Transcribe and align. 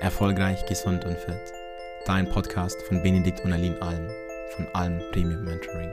Erfolgreich, 0.00 0.64
gesund 0.64 1.04
und 1.04 1.18
fit. 1.18 1.52
Dein 2.06 2.26
Podcast 2.26 2.80
von 2.88 3.02
Benedikt 3.02 3.44
und 3.44 3.52
Aline 3.52 3.76
Alm 3.82 4.08
von 4.56 4.66
Alm 4.72 4.98
Premium 5.12 5.44
Mentoring. 5.44 5.90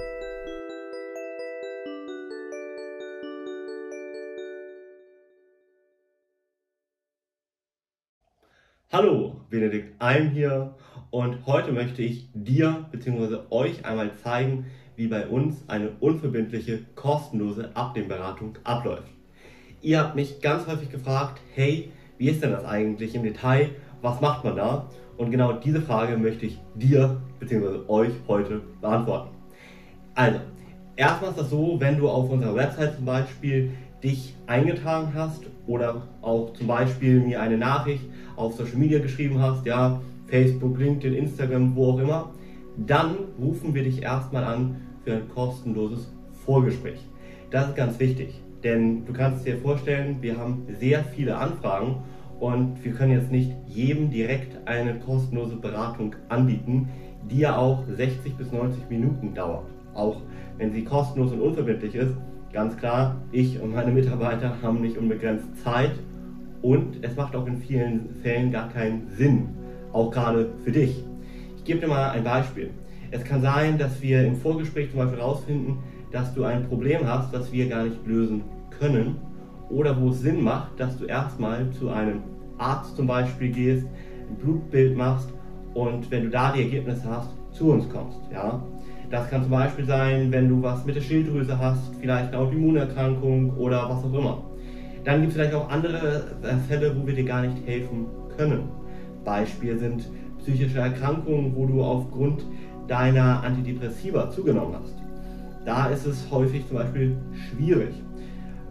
Hallo, 8.93 9.41
Benedikt 9.49 10.01
Alm 10.01 10.29
hier 10.29 10.73
und 11.11 11.45
heute 11.45 11.73
möchte 11.73 12.01
ich 12.01 12.29
dir 12.33 12.85
bzw. 12.93 13.39
euch 13.49 13.83
einmal 13.83 14.15
zeigen, 14.15 14.67
wie 14.95 15.07
bei 15.07 15.27
uns 15.27 15.67
eine 15.67 15.89
unverbindliche, 15.99 16.85
kostenlose 16.95 17.75
Abnehmberatung 17.75 18.57
abläuft. 18.63 19.11
Ihr 19.81 19.99
habt 19.99 20.15
mich 20.15 20.39
ganz 20.39 20.65
häufig 20.65 20.89
gefragt, 20.89 21.41
hey, 21.53 21.91
wie 22.17 22.29
ist 22.29 22.41
denn 22.41 22.51
das 22.51 22.65
eigentlich 22.65 23.13
im 23.13 23.23
Detail? 23.23 23.71
Was 24.01 24.21
macht 24.21 24.43
man 24.43 24.55
da? 24.55 24.85
Und 25.17 25.31
genau 25.31 25.53
diese 25.53 25.81
Frage 25.81 26.17
möchte 26.17 26.45
ich 26.45 26.59
dir 26.75 27.19
bzw. 27.39 27.79
euch 27.87 28.11
heute 28.27 28.61
beantworten. 28.81 29.29
Also, 30.13 30.39
erstmal 30.95 31.31
ist 31.31 31.39
das 31.39 31.49
so, 31.49 31.79
wenn 31.79 31.97
du 31.97 32.09
auf 32.09 32.29
unserer 32.29 32.55
Website 32.55 32.95
zum 32.95 33.05
Beispiel 33.05 33.71
dich 34.03 34.35
eingetragen 34.45 35.11
hast 35.13 35.43
oder 35.65 36.03
auch 36.21 36.53
zum 36.53 36.67
Beispiel 36.67 37.19
mir 37.19 37.41
eine 37.41 37.57
Nachricht 37.57 38.03
auf 38.35 38.53
Social 38.53 38.77
Media 38.77 38.99
geschrieben 38.99 39.41
hast, 39.41 39.65
ja, 39.65 39.99
Facebook, 40.27 40.77
LinkedIn, 40.77 41.15
Instagram, 41.15 41.75
wo 41.75 41.91
auch 41.91 41.99
immer, 41.99 42.29
dann 42.77 43.15
rufen 43.39 43.73
wir 43.73 43.83
dich 43.83 44.03
erstmal 44.03 44.43
an 44.43 44.75
für 45.03 45.13
ein 45.13 45.29
kostenloses 45.29 46.11
Vorgespräch. 46.45 46.99
Das 47.49 47.69
ist 47.69 47.75
ganz 47.75 47.99
wichtig. 47.99 48.41
Denn 48.63 49.05
du 49.05 49.13
kannst 49.13 49.45
dir 49.45 49.57
vorstellen, 49.57 50.17
wir 50.21 50.37
haben 50.37 50.65
sehr 50.79 51.03
viele 51.03 51.37
Anfragen 51.37 52.03
und 52.39 52.83
wir 52.83 52.93
können 52.93 53.13
jetzt 53.13 53.31
nicht 53.31 53.51
jedem 53.65 54.09
direkt 54.11 54.57
eine 54.67 54.99
kostenlose 54.99 55.55
Beratung 55.55 56.15
anbieten, 56.29 56.87
die 57.29 57.39
ja 57.39 57.57
auch 57.57 57.83
60 57.87 58.35
bis 58.35 58.51
90 58.51 58.89
Minuten 58.89 59.33
dauert. 59.33 59.65
Auch 59.93 60.21
wenn 60.57 60.71
sie 60.71 60.83
kostenlos 60.83 61.31
und 61.31 61.41
unverbindlich 61.41 61.95
ist, 61.95 62.15
ganz 62.53 62.77
klar, 62.77 63.15
ich 63.31 63.59
und 63.59 63.73
meine 63.73 63.91
Mitarbeiter 63.91 64.61
haben 64.61 64.81
nicht 64.81 64.97
unbegrenzt 64.97 65.57
Zeit 65.63 65.93
und 66.61 67.03
es 67.03 67.15
macht 67.15 67.35
auch 67.35 67.47
in 67.47 67.57
vielen 67.57 68.09
Fällen 68.21 68.51
gar 68.51 68.69
keinen 68.69 69.09
Sinn, 69.09 69.49
auch 69.91 70.11
gerade 70.11 70.49
für 70.63 70.71
dich. 70.71 71.03
Ich 71.57 71.63
gebe 71.63 71.79
dir 71.79 71.87
mal 71.87 72.11
ein 72.11 72.23
Beispiel. 72.23 72.69
Es 73.09 73.23
kann 73.23 73.41
sein, 73.41 73.77
dass 73.77 74.01
wir 74.01 74.25
im 74.25 74.35
Vorgespräch 74.35 74.91
zum 74.91 74.99
Beispiel 74.99 75.19
herausfinden, 75.19 75.79
dass 76.11 76.33
du 76.33 76.43
ein 76.43 76.67
Problem 76.67 77.07
hast, 77.07 77.33
das 77.33 77.51
wir 77.51 77.67
gar 77.67 77.83
nicht 77.83 78.05
lösen 78.05 78.43
können 78.79 79.15
oder 79.69 79.99
wo 79.99 80.09
es 80.09 80.21
Sinn 80.21 80.43
macht, 80.43 80.79
dass 80.79 80.97
du 80.97 81.05
erstmal 81.05 81.69
zu 81.71 81.89
einem 81.89 82.21
Arzt 82.57 82.95
zum 82.95 83.07
Beispiel 83.07 83.51
gehst, 83.51 83.85
ein 84.29 84.35
Blutbild 84.35 84.97
machst 84.97 85.29
und 85.73 86.09
wenn 86.11 86.23
du 86.23 86.29
da 86.29 86.51
die 86.51 86.63
Ergebnisse 86.63 87.09
hast, 87.09 87.29
zu 87.51 87.71
uns 87.71 87.89
kommst. 87.89 88.19
Ja? 88.31 88.61
Das 89.09 89.29
kann 89.29 89.41
zum 89.41 89.51
Beispiel 89.51 89.85
sein, 89.85 90.31
wenn 90.31 90.49
du 90.49 90.61
was 90.61 90.85
mit 90.85 90.95
der 90.95 91.01
Schilddrüse 91.01 91.57
hast, 91.57 91.95
vielleicht 91.99 92.33
eine 92.33 92.39
Autoimmunerkrankung 92.39 93.55
oder 93.57 93.89
was 93.89 94.03
auch 94.03 94.13
immer. 94.13 94.43
Dann 95.03 95.21
gibt 95.21 95.29
es 95.29 95.37
vielleicht 95.37 95.53
auch 95.53 95.69
andere 95.69 96.25
äh, 96.43 96.55
Fälle, 96.67 96.93
wo 96.97 97.07
wir 97.07 97.15
dir 97.15 97.23
gar 97.23 97.41
nicht 97.41 97.65
helfen 97.65 98.07
können. 98.35 98.63
Beispiel 99.23 99.77
sind 99.77 100.09
psychische 100.39 100.79
Erkrankungen, 100.79 101.55
wo 101.55 101.65
du 101.65 101.81
aufgrund 101.81 102.45
deiner 102.87 103.43
Antidepressiva 103.43 104.29
zugenommen 104.29 104.75
hast. 104.81 104.95
Da 105.65 105.87
ist 105.87 106.05
es 106.05 106.29
häufig 106.31 106.67
zum 106.67 106.77
Beispiel 106.77 107.17
schwierig. 107.49 107.93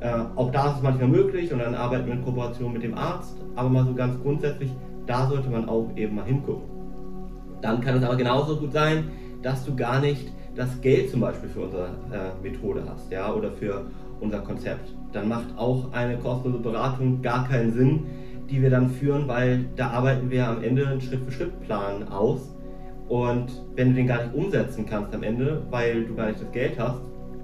Äh, 0.01 0.13
auch 0.35 0.51
da 0.51 0.71
ist 0.71 0.77
es 0.77 0.83
manchmal 0.83 1.09
möglich 1.09 1.53
und 1.53 1.59
dann 1.59 1.75
arbeiten 1.75 2.07
wir 2.07 2.15
in 2.15 2.25
Kooperation 2.25 2.73
mit 2.73 2.83
dem 2.83 2.95
Arzt, 2.97 3.37
aber 3.55 3.69
mal 3.69 3.85
so 3.85 3.95
ganz 3.95 4.21
grundsätzlich, 4.23 4.71
da 5.07 5.27
sollte 5.27 5.49
man 5.49 5.69
auch 5.69 5.89
eben 5.97 6.17
mal 6.17 6.25
hingucken. 6.25 6.69
Dann 7.63 7.81
kann 7.81 7.97
es 7.97 8.05
aber 8.05 8.17
genauso 8.17 8.57
gut 8.57 8.73
sein, 8.73 9.05
dass 9.43 9.65
du 9.65 9.75
gar 9.75 10.01
nicht 10.01 10.31
das 10.55 10.81
Geld 10.81 11.11
zum 11.11 11.21
Beispiel 11.21 11.49
für 11.49 11.61
unsere 11.61 11.87
äh, 12.13 12.43
Methode 12.43 12.83
hast, 12.89 13.11
ja, 13.11 13.33
oder 13.33 13.51
für 13.53 13.87
unser 14.21 14.41
Konzept. 14.41 14.95
Dann 15.13 15.29
macht 15.29 15.47
auch 15.57 15.93
eine 15.93 16.19
kostenlose 16.19 16.63
Beratung 16.63 17.23
gar 17.23 17.49
keinen 17.49 17.73
Sinn, 17.73 18.05
die 18.51 18.61
wir 18.63 18.71
dann 18.71 18.91
führen, 18.91 19.27
weil 19.29 19.65
da 19.77 19.91
arbeiten 19.91 20.31
wir 20.31 20.47
am 20.47 20.63
Ende 20.63 20.87
einen 20.87 21.01
Schritt-für-Schritt-Plan 21.01 22.09
aus 22.09 22.55
und 23.09 23.63
wenn 23.75 23.91
du 23.91 23.95
den 23.95 24.07
gar 24.07 24.25
nicht 24.25 24.35
umsetzen 24.35 24.85
kannst 24.87 25.15
am 25.15 25.23
Ende, 25.23 25.63
weil 25.71 26.05
du 26.05 26.15
gar 26.15 26.27
nicht 26.27 26.41
das 26.41 26.51
Geld 26.53 26.79
hast, 26.79 27.01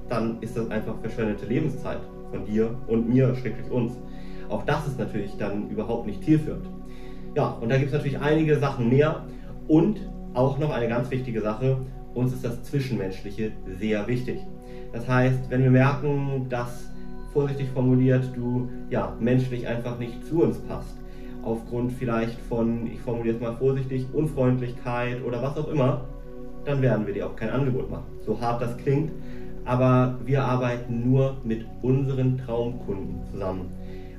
dann 0.09 0.41
ist 0.41 0.57
das 0.57 0.71
einfach 0.71 0.95
verschwendete 1.01 1.47
Lebenszeit 1.47 2.01
von 2.33 2.45
dir 2.47 2.75
und 2.87 3.09
mir, 3.09 3.35
schrecklich 3.37 3.71
uns. 3.71 3.93
Auch 4.49 4.65
das 4.65 4.87
ist 4.87 4.99
natürlich 4.99 5.37
dann 5.39 5.69
überhaupt 5.71 6.07
nicht 6.07 6.25
zielführend. 6.25 6.67
Ja, 7.37 7.51
und 7.61 7.69
da 7.69 7.77
gibt 7.77 7.89
es 7.89 7.93
natürlich 7.93 8.19
einige 8.19 8.59
Sachen 8.59 8.89
mehr 8.89 9.25
und 9.69 10.01
auch 10.35 10.59
noch 10.59 10.71
eine 10.71 10.89
ganz 10.89 11.11
wichtige 11.11 11.41
Sache, 11.41 11.79
uns 12.15 12.33
ist 12.33 12.45
das 12.45 12.63
Zwischenmenschliche 12.65 13.53
sehr 13.79 14.07
wichtig. 14.07 14.41
Das 14.93 15.09
heißt, 15.09 15.51
wenn 15.51 15.63
wir 15.63 15.71
merken, 15.71 16.47
dass 16.49 16.91
vorsichtig 17.33 17.69
formuliert 17.71 18.31
du 18.35 18.69
ja 18.91 19.17
menschlich 19.21 19.67
einfach 19.67 19.99
nicht 19.99 20.25
zu 20.27 20.43
uns 20.43 20.59
passt, 20.59 20.97
aufgrund 21.43 21.93
vielleicht 21.93 22.39
von, 22.41 22.87
ich 22.87 23.01
formuliere 23.01 23.37
es 23.37 23.41
mal 23.41 23.57
vorsichtig, 23.57 24.07
Unfreundlichkeit 24.13 25.25
oder 25.25 25.43
was 25.43 25.57
auch 25.57 25.69
immer, 25.69 26.05
dann 26.65 26.83
werden 26.83 27.07
wir 27.07 27.15
dir 27.15 27.27
auch 27.27 27.37
kein 27.37 27.51
Angebot 27.51 27.91
machen. 27.91 28.05
So 28.25 28.41
hart 28.41 28.63
das 28.63 28.77
klingt, 28.77 29.11
aber 29.65 30.19
wir 30.25 30.45
arbeiten 30.45 31.11
nur 31.11 31.37
mit 31.45 31.65
unseren 31.83 32.39
Traumkunden 32.39 33.21
zusammen. 33.31 33.71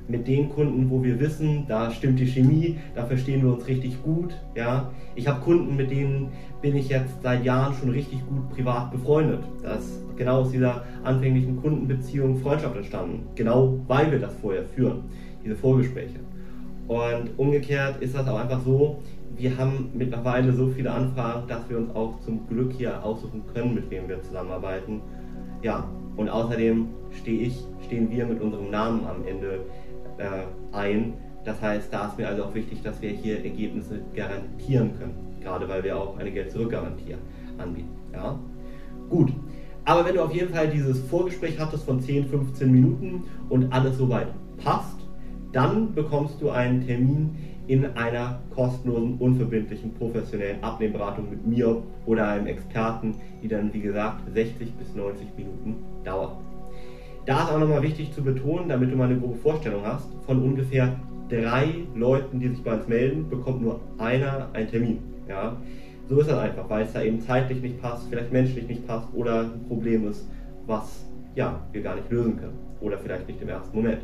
Mit 0.06 0.28
den 0.28 0.50
Kunden, 0.50 0.90
wo 0.90 1.02
wir 1.02 1.18
wissen, 1.18 1.64
da 1.66 1.90
stimmt 1.90 2.20
die 2.20 2.26
Chemie, 2.26 2.76
da 2.94 3.06
verstehen 3.06 3.42
wir 3.42 3.54
uns 3.54 3.66
richtig 3.66 4.02
gut. 4.02 4.34
Ja? 4.54 4.90
Ich 5.14 5.26
habe 5.26 5.40
Kunden, 5.40 5.76
mit 5.76 5.90
denen 5.90 6.28
bin 6.60 6.76
ich 6.76 6.88
jetzt 6.88 7.22
seit 7.22 7.44
Jahren 7.44 7.74
schon 7.74 7.90
richtig 7.90 8.20
gut 8.26 8.50
privat 8.50 8.90
befreundet. 8.90 9.40
Das 9.62 9.84
ist 9.84 10.16
genau 10.16 10.40
aus 10.40 10.50
dieser 10.50 10.84
anfänglichen 11.04 11.60
Kundenbeziehung 11.60 12.36
Freundschaft 12.36 12.76
entstanden. 12.76 13.26
Genau 13.34 13.78
weil 13.86 14.12
wir 14.12 14.18
das 14.18 14.34
vorher 14.42 14.64
führen, 14.64 15.04
diese 15.42 15.56
Vorgespräche. 15.56 16.20
Und 16.86 17.30
umgekehrt 17.38 18.02
ist 18.02 18.14
das 18.14 18.28
auch 18.28 18.38
einfach 18.38 18.60
so, 18.62 19.02
wir 19.36 19.56
haben 19.56 19.90
mittlerweile 19.94 20.52
so 20.52 20.68
viele 20.68 20.90
Anfragen, 20.90 21.48
dass 21.48 21.68
wir 21.68 21.78
uns 21.78 21.94
auch 21.94 22.20
zum 22.20 22.46
Glück 22.46 22.72
hier 22.72 23.02
aussuchen 23.02 23.42
können, 23.52 23.74
mit 23.74 23.90
wem 23.90 24.08
wir 24.08 24.22
zusammenarbeiten. 24.22 25.00
Ja, 25.64 25.88
und 26.18 26.28
außerdem 26.28 26.88
stehe 27.10 27.46
ich, 27.46 27.64
stehen 27.86 28.10
wir 28.10 28.26
mit 28.26 28.42
unserem 28.42 28.70
Namen 28.70 29.06
am 29.06 29.26
Ende 29.26 29.60
äh, 30.18 30.76
ein. 30.76 31.14
Das 31.46 31.60
heißt, 31.62 31.90
da 31.90 32.08
ist 32.08 32.18
mir 32.18 32.28
also 32.28 32.44
auch 32.44 32.54
wichtig, 32.54 32.82
dass 32.82 33.00
wir 33.00 33.08
hier 33.08 33.42
Ergebnisse 33.42 34.02
garantieren 34.14 34.92
können. 34.98 35.14
Gerade 35.40 35.66
weil 35.66 35.82
wir 35.82 35.98
auch 35.98 36.18
eine 36.18 36.30
Geld-Zurück-Garantie 36.30 37.14
anbieten. 37.56 37.88
Ja? 38.12 38.38
Gut. 39.08 39.32
Aber 39.86 40.04
wenn 40.04 40.16
du 40.16 40.22
auf 40.22 40.34
jeden 40.34 40.52
Fall 40.52 40.68
dieses 40.68 41.00
Vorgespräch 41.00 41.58
hattest 41.58 41.84
von 41.84 41.98
10, 41.98 42.26
15 42.26 42.70
Minuten 42.70 43.24
und 43.48 43.72
alles 43.72 43.96
soweit 43.96 44.28
passt, 44.62 44.98
dann 45.52 45.94
bekommst 45.94 46.42
du 46.42 46.50
einen 46.50 46.86
Termin 46.86 47.36
in 47.66 47.84
einer 47.96 48.40
kostenlosen, 48.54 49.16
unverbindlichen, 49.18 49.94
professionellen 49.94 50.62
Abnehmberatung 50.62 51.30
mit 51.30 51.46
mir 51.46 51.82
oder 52.06 52.28
einem 52.28 52.46
Experten, 52.46 53.14
die 53.42 53.48
dann, 53.48 53.72
wie 53.72 53.80
gesagt, 53.80 54.22
60 54.34 54.72
bis 54.74 54.94
90 54.94 55.28
Minuten 55.36 55.76
dauert. 56.04 56.36
Da 57.26 57.44
ist 57.44 57.52
auch 57.52 57.58
nochmal 57.58 57.82
wichtig 57.82 58.12
zu 58.12 58.22
betonen, 58.22 58.68
damit 58.68 58.92
du 58.92 58.96
mal 58.96 59.08
eine 59.08 59.18
grobe 59.18 59.36
Vorstellung 59.36 59.82
hast, 59.84 60.06
von 60.26 60.42
ungefähr 60.42 60.94
drei 61.30 61.86
Leuten, 61.94 62.38
die 62.38 62.48
sich 62.48 62.62
bei 62.62 62.74
uns 62.74 62.86
melden, 62.86 63.30
bekommt 63.30 63.62
nur 63.62 63.80
einer 63.96 64.50
einen 64.52 64.68
Termin. 64.68 64.98
Ja? 65.26 65.56
So 66.08 66.20
ist 66.20 66.28
das 66.28 66.38
einfach, 66.38 66.68
weil 66.68 66.84
es 66.84 66.92
da 66.92 67.02
eben 67.02 67.20
zeitlich 67.20 67.62
nicht 67.62 67.80
passt, 67.80 68.08
vielleicht 68.10 68.30
menschlich 68.30 68.68
nicht 68.68 68.86
passt 68.86 69.08
oder 69.14 69.40
ein 69.40 69.64
Problem 69.68 70.06
ist, 70.06 70.28
was 70.66 71.06
ja, 71.34 71.60
wir 71.72 71.82
gar 71.82 71.96
nicht 71.96 72.10
lösen 72.10 72.36
können. 72.36 72.58
Oder 72.80 72.98
vielleicht 72.98 73.26
nicht 73.26 73.40
im 73.40 73.48
ersten 73.48 73.74
Moment. 73.74 74.02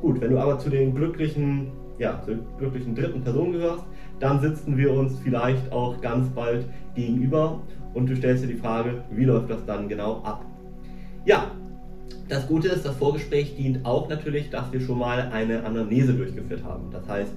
Gut, 0.00 0.20
wenn 0.20 0.30
du 0.30 0.38
aber 0.38 0.58
zu 0.58 0.70
den 0.70 0.94
glücklichen, 0.94 1.68
ja, 2.02 2.20
zur 2.24 2.36
glücklichen 2.58 2.94
dritten 2.94 3.22
Person 3.22 3.52
gehörst, 3.52 3.84
dann 4.18 4.40
sitzen 4.40 4.76
wir 4.76 4.92
uns 4.92 5.18
vielleicht 5.22 5.70
auch 5.72 6.00
ganz 6.00 6.28
bald 6.30 6.66
gegenüber 6.94 7.60
und 7.94 8.10
du 8.10 8.16
stellst 8.16 8.42
dir 8.42 8.48
die 8.48 8.56
Frage, 8.56 9.04
wie 9.10 9.24
läuft 9.24 9.50
das 9.50 9.64
dann 9.64 9.88
genau 9.88 10.20
ab? 10.24 10.44
Ja, 11.24 11.52
das 12.28 12.48
Gute 12.48 12.68
ist, 12.68 12.84
das 12.84 12.96
Vorgespräch 12.96 13.54
dient 13.56 13.86
auch 13.86 14.08
natürlich, 14.08 14.50
dass 14.50 14.72
wir 14.72 14.80
schon 14.80 14.98
mal 14.98 15.30
eine 15.32 15.64
Anamnese 15.64 16.12
durchgeführt 16.14 16.64
haben. 16.64 16.90
Das 16.90 17.06
heißt, 17.08 17.32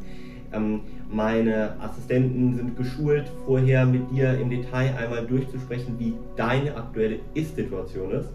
ähm, 0.53 0.81
meine 1.11 1.79
Assistenten 1.79 2.55
sind 2.55 2.75
geschult, 2.75 3.25
vorher 3.45 3.85
mit 3.85 4.09
dir 4.11 4.39
im 4.39 4.49
Detail 4.49 4.95
einmal 4.95 5.25
durchzusprechen, 5.27 5.95
wie 5.99 6.13
deine 6.35 6.75
aktuelle 6.75 7.19
Ist-Situation 7.35 8.11
ist 8.11 8.29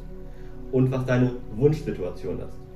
und 0.71 0.93
was 0.93 1.05
deine 1.07 1.33
Wunschsituation 1.57 2.39
ist. 2.39 2.70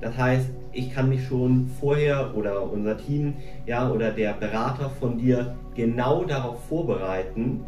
Das 0.00 0.16
heißt, 0.16 0.48
ich 0.72 0.94
kann 0.94 1.08
mich 1.08 1.26
schon 1.26 1.68
vorher 1.80 2.34
oder 2.36 2.70
unser 2.70 2.96
Team 2.96 3.34
ja, 3.66 3.90
oder 3.90 4.10
der 4.10 4.32
Berater 4.34 4.88
von 4.88 5.18
dir 5.18 5.56
genau 5.74 6.24
darauf 6.24 6.64
vorbereiten, 6.68 7.60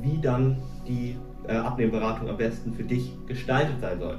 wie 0.00 0.20
dann 0.20 0.56
die 0.86 1.16
äh, 1.46 1.52
Abnehmberatung 1.52 2.28
am 2.28 2.36
besten 2.36 2.72
für 2.72 2.82
dich 2.84 3.12
gestaltet 3.26 3.80
sein 3.80 3.98
soll. 3.98 4.18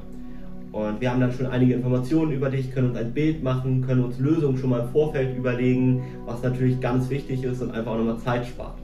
Und 0.72 1.02
wir 1.02 1.12
haben 1.12 1.20
dann 1.20 1.32
schon 1.32 1.48
einige 1.48 1.74
Informationen 1.74 2.32
über 2.32 2.50
dich, 2.50 2.72
können 2.72 2.90
uns 2.90 2.98
ein 2.98 3.12
Bild 3.12 3.42
machen, 3.42 3.82
können 3.82 4.04
uns 4.04 4.20
Lösungen 4.20 4.58
schon 4.58 4.70
mal 4.70 4.82
im 4.82 4.90
Vorfeld 4.90 5.36
überlegen, 5.36 6.04
was 6.26 6.44
natürlich 6.44 6.80
ganz 6.80 7.10
wichtig 7.10 7.44
ist 7.44 7.62
und 7.62 7.72
einfach 7.72 7.94
auch 7.94 7.98
nochmal 7.98 8.20
Zeit 8.20 8.46
spart. 8.46 8.78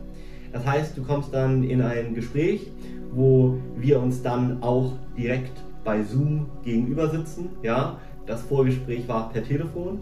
Das 0.52 0.66
heißt, 0.66 0.98
du 0.98 1.04
kommst 1.04 1.34
dann 1.34 1.64
in 1.64 1.82
ein 1.82 2.16
Gespräch, 2.16 2.72
wo 3.14 3.58
wir 3.78 4.02
uns 4.02 4.24
dann 4.24 4.64
auch 4.64 4.94
direkt 5.16 5.62
bei 5.84 6.02
Zoom 6.02 6.48
gegenüber 6.64 7.10
sitzen. 7.10 7.50
Ja, 7.62 8.00
das 8.26 8.42
Vorgespräch 8.44 9.08
war 9.08 9.32
per 9.32 9.44
Telefon 9.44 10.00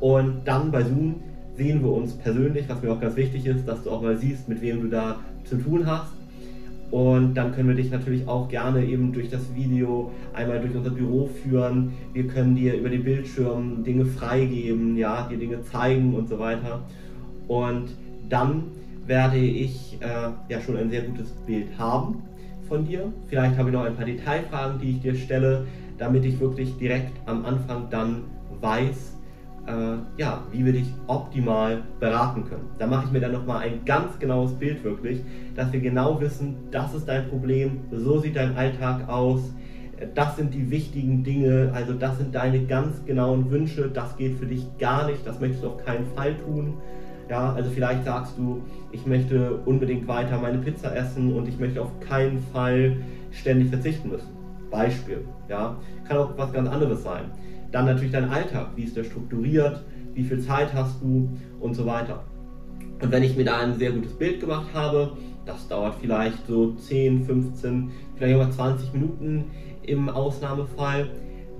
und 0.00 0.42
dann 0.44 0.70
bei 0.70 0.82
Zoom 0.82 1.16
sehen 1.56 1.82
wir 1.82 1.92
uns 1.92 2.12
persönlich, 2.12 2.68
was 2.68 2.82
mir 2.82 2.92
auch 2.92 3.00
ganz 3.00 3.16
wichtig 3.16 3.46
ist, 3.46 3.66
dass 3.66 3.82
du 3.82 3.90
auch 3.90 4.02
mal 4.02 4.16
siehst, 4.16 4.48
mit 4.48 4.60
wem 4.62 4.82
du 4.82 4.88
da 4.88 5.20
zu 5.44 5.56
tun 5.56 5.86
hast 5.86 6.12
und 6.90 7.34
dann 7.34 7.52
können 7.52 7.68
wir 7.68 7.74
dich 7.74 7.90
natürlich 7.90 8.26
auch 8.26 8.48
gerne 8.48 8.84
eben 8.84 9.12
durch 9.12 9.28
das 9.28 9.54
Video 9.54 10.10
einmal 10.32 10.60
durch 10.60 10.74
unser 10.74 10.90
Büro 10.90 11.28
führen. 11.42 11.92
Wir 12.14 12.26
können 12.26 12.56
dir 12.56 12.74
über 12.78 12.88
den 12.88 13.04
Bildschirm 13.04 13.84
Dinge 13.84 14.06
freigeben, 14.06 14.96
ja, 14.96 15.28
dir 15.28 15.36
Dinge 15.36 15.62
zeigen 15.64 16.14
und 16.14 16.28
so 16.28 16.38
weiter. 16.38 16.80
Und 17.46 17.90
dann 18.30 18.64
werde 19.06 19.36
ich 19.36 19.98
äh, 20.00 20.30
ja 20.48 20.60
schon 20.60 20.76
ein 20.78 20.88
sehr 20.88 21.02
gutes 21.02 21.30
Bild 21.46 21.66
haben 21.78 22.22
von 22.68 22.86
dir. 22.86 23.12
Vielleicht 23.28 23.58
habe 23.58 23.68
ich 23.68 23.74
noch 23.74 23.84
ein 23.84 23.96
paar 23.96 24.06
Detailfragen, 24.06 24.80
die 24.80 24.90
ich 24.90 25.00
dir 25.00 25.14
stelle, 25.14 25.66
damit 25.98 26.24
ich 26.24 26.40
wirklich 26.40 26.76
direkt 26.78 27.12
am 27.26 27.44
Anfang 27.44 27.88
dann 27.90 28.24
weiß, 28.60 29.18
äh, 29.66 30.20
ja, 30.20 30.42
wie 30.50 30.64
wir 30.64 30.72
dich 30.72 30.92
optimal 31.06 31.82
beraten 32.00 32.44
können. 32.44 32.70
Da 32.78 32.86
mache 32.86 33.06
ich 33.06 33.12
mir 33.12 33.20
dann 33.20 33.32
nochmal 33.32 33.58
ein 33.62 33.84
ganz 33.84 34.18
genaues 34.18 34.52
Bild 34.54 34.82
wirklich, 34.82 35.20
dass 35.54 35.72
wir 35.72 35.80
genau 35.80 36.20
wissen, 36.20 36.56
das 36.70 36.94
ist 36.94 37.06
dein 37.06 37.28
Problem, 37.28 37.80
so 37.92 38.18
sieht 38.18 38.36
dein 38.36 38.56
Alltag 38.56 39.08
aus, 39.08 39.52
das 40.14 40.36
sind 40.36 40.54
die 40.54 40.70
wichtigen 40.70 41.24
Dinge, 41.24 41.72
also 41.74 41.92
das 41.92 42.18
sind 42.18 42.34
deine 42.34 42.64
ganz 42.64 43.04
genauen 43.04 43.50
Wünsche, 43.50 43.90
das 43.92 44.16
geht 44.16 44.38
für 44.38 44.46
dich 44.46 44.64
gar 44.78 45.06
nicht, 45.06 45.26
das 45.26 45.40
möchtest 45.40 45.64
du 45.64 45.68
auf 45.68 45.84
keinen 45.84 46.06
Fall 46.14 46.36
tun. 46.36 46.74
Ja, 47.28 47.52
also 47.52 47.68
vielleicht 47.70 48.04
sagst 48.04 48.38
du, 48.38 48.62
ich 48.90 49.04
möchte 49.06 49.56
unbedingt 49.66 50.08
weiter 50.08 50.38
meine 50.38 50.58
Pizza 50.58 50.96
essen 50.96 51.34
und 51.34 51.46
ich 51.46 51.58
möchte 51.58 51.82
auf 51.82 51.90
keinen 52.00 52.38
Fall 52.54 52.96
ständig 53.32 53.68
verzichten 53.68 54.08
müssen. 54.08 54.37
Beispiel, 54.70 55.24
ja, 55.48 55.76
kann 56.06 56.16
auch 56.16 56.36
was 56.36 56.52
ganz 56.52 56.68
anderes 56.68 57.02
sein. 57.02 57.30
Dann 57.72 57.86
natürlich 57.86 58.12
dein 58.12 58.30
Alltag, 58.30 58.68
wie 58.76 58.84
ist 58.84 58.96
der 58.96 59.04
strukturiert, 59.04 59.82
wie 60.14 60.24
viel 60.24 60.40
Zeit 60.40 60.72
hast 60.72 61.00
du 61.02 61.28
und 61.60 61.74
so 61.74 61.86
weiter. 61.86 62.24
Und 63.00 63.12
wenn 63.12 63.22
ich 63.22 63.36
mir 63.36 63.44
da 63.44 63.60
ein 63.60 63.74
sehr 63.74 63.92
gutes 63.92 64.12
Bild 64.12 64.40
gemacht 64.40 64.68
habe, 64.74 65.12
das 65.46 65.68
dauert 65.68 65.94
vielleicht 66.00 66.46
so 66.46 66.72
10, 66.72 67.24
15, 67.24 67.90
vielleicht 68.16 68.40
auch 68.40 68.50
20 68.50 68.92
Minuten 68.92 69.44
im 69.82 70.08
Ausnahmefall, 70.08 71.08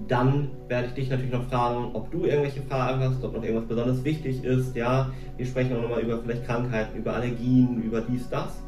dann 0.06 0.50
werde 0.68 0.88
ich 0.88 0.94
dich 0.94 1.10
natürlich 1.10 1.32
noch 1.32 1.48
fragen, 1.48 1.90
ob 1.94 2.10
du 2.10 2.24
irgendwelche 2.24 2.62
Fragen 2.62 3.00
hast, 3.00 3.24
ob 3.24 3.34
noch 3.34 3.42
irgendwas 3.42 3.66
besonders 3.66 4.04
wichtig 4.04 4.44
ist. 4.44 4.76
Ja, 4.76 5.10
wir 5.36 5.46
sprechen 5.46 5.76
auch 5.76 5.82
nochmal 5.82 6.02
über 6.02 6.18
vielleicht 6.18 6.46
Krankheiten, 6.46 6.98
über 6.98 7.14
Allergien, 7.14 7.82
über 7.82 8.00
dies, 8.00 8.28
das. 8.28 8.62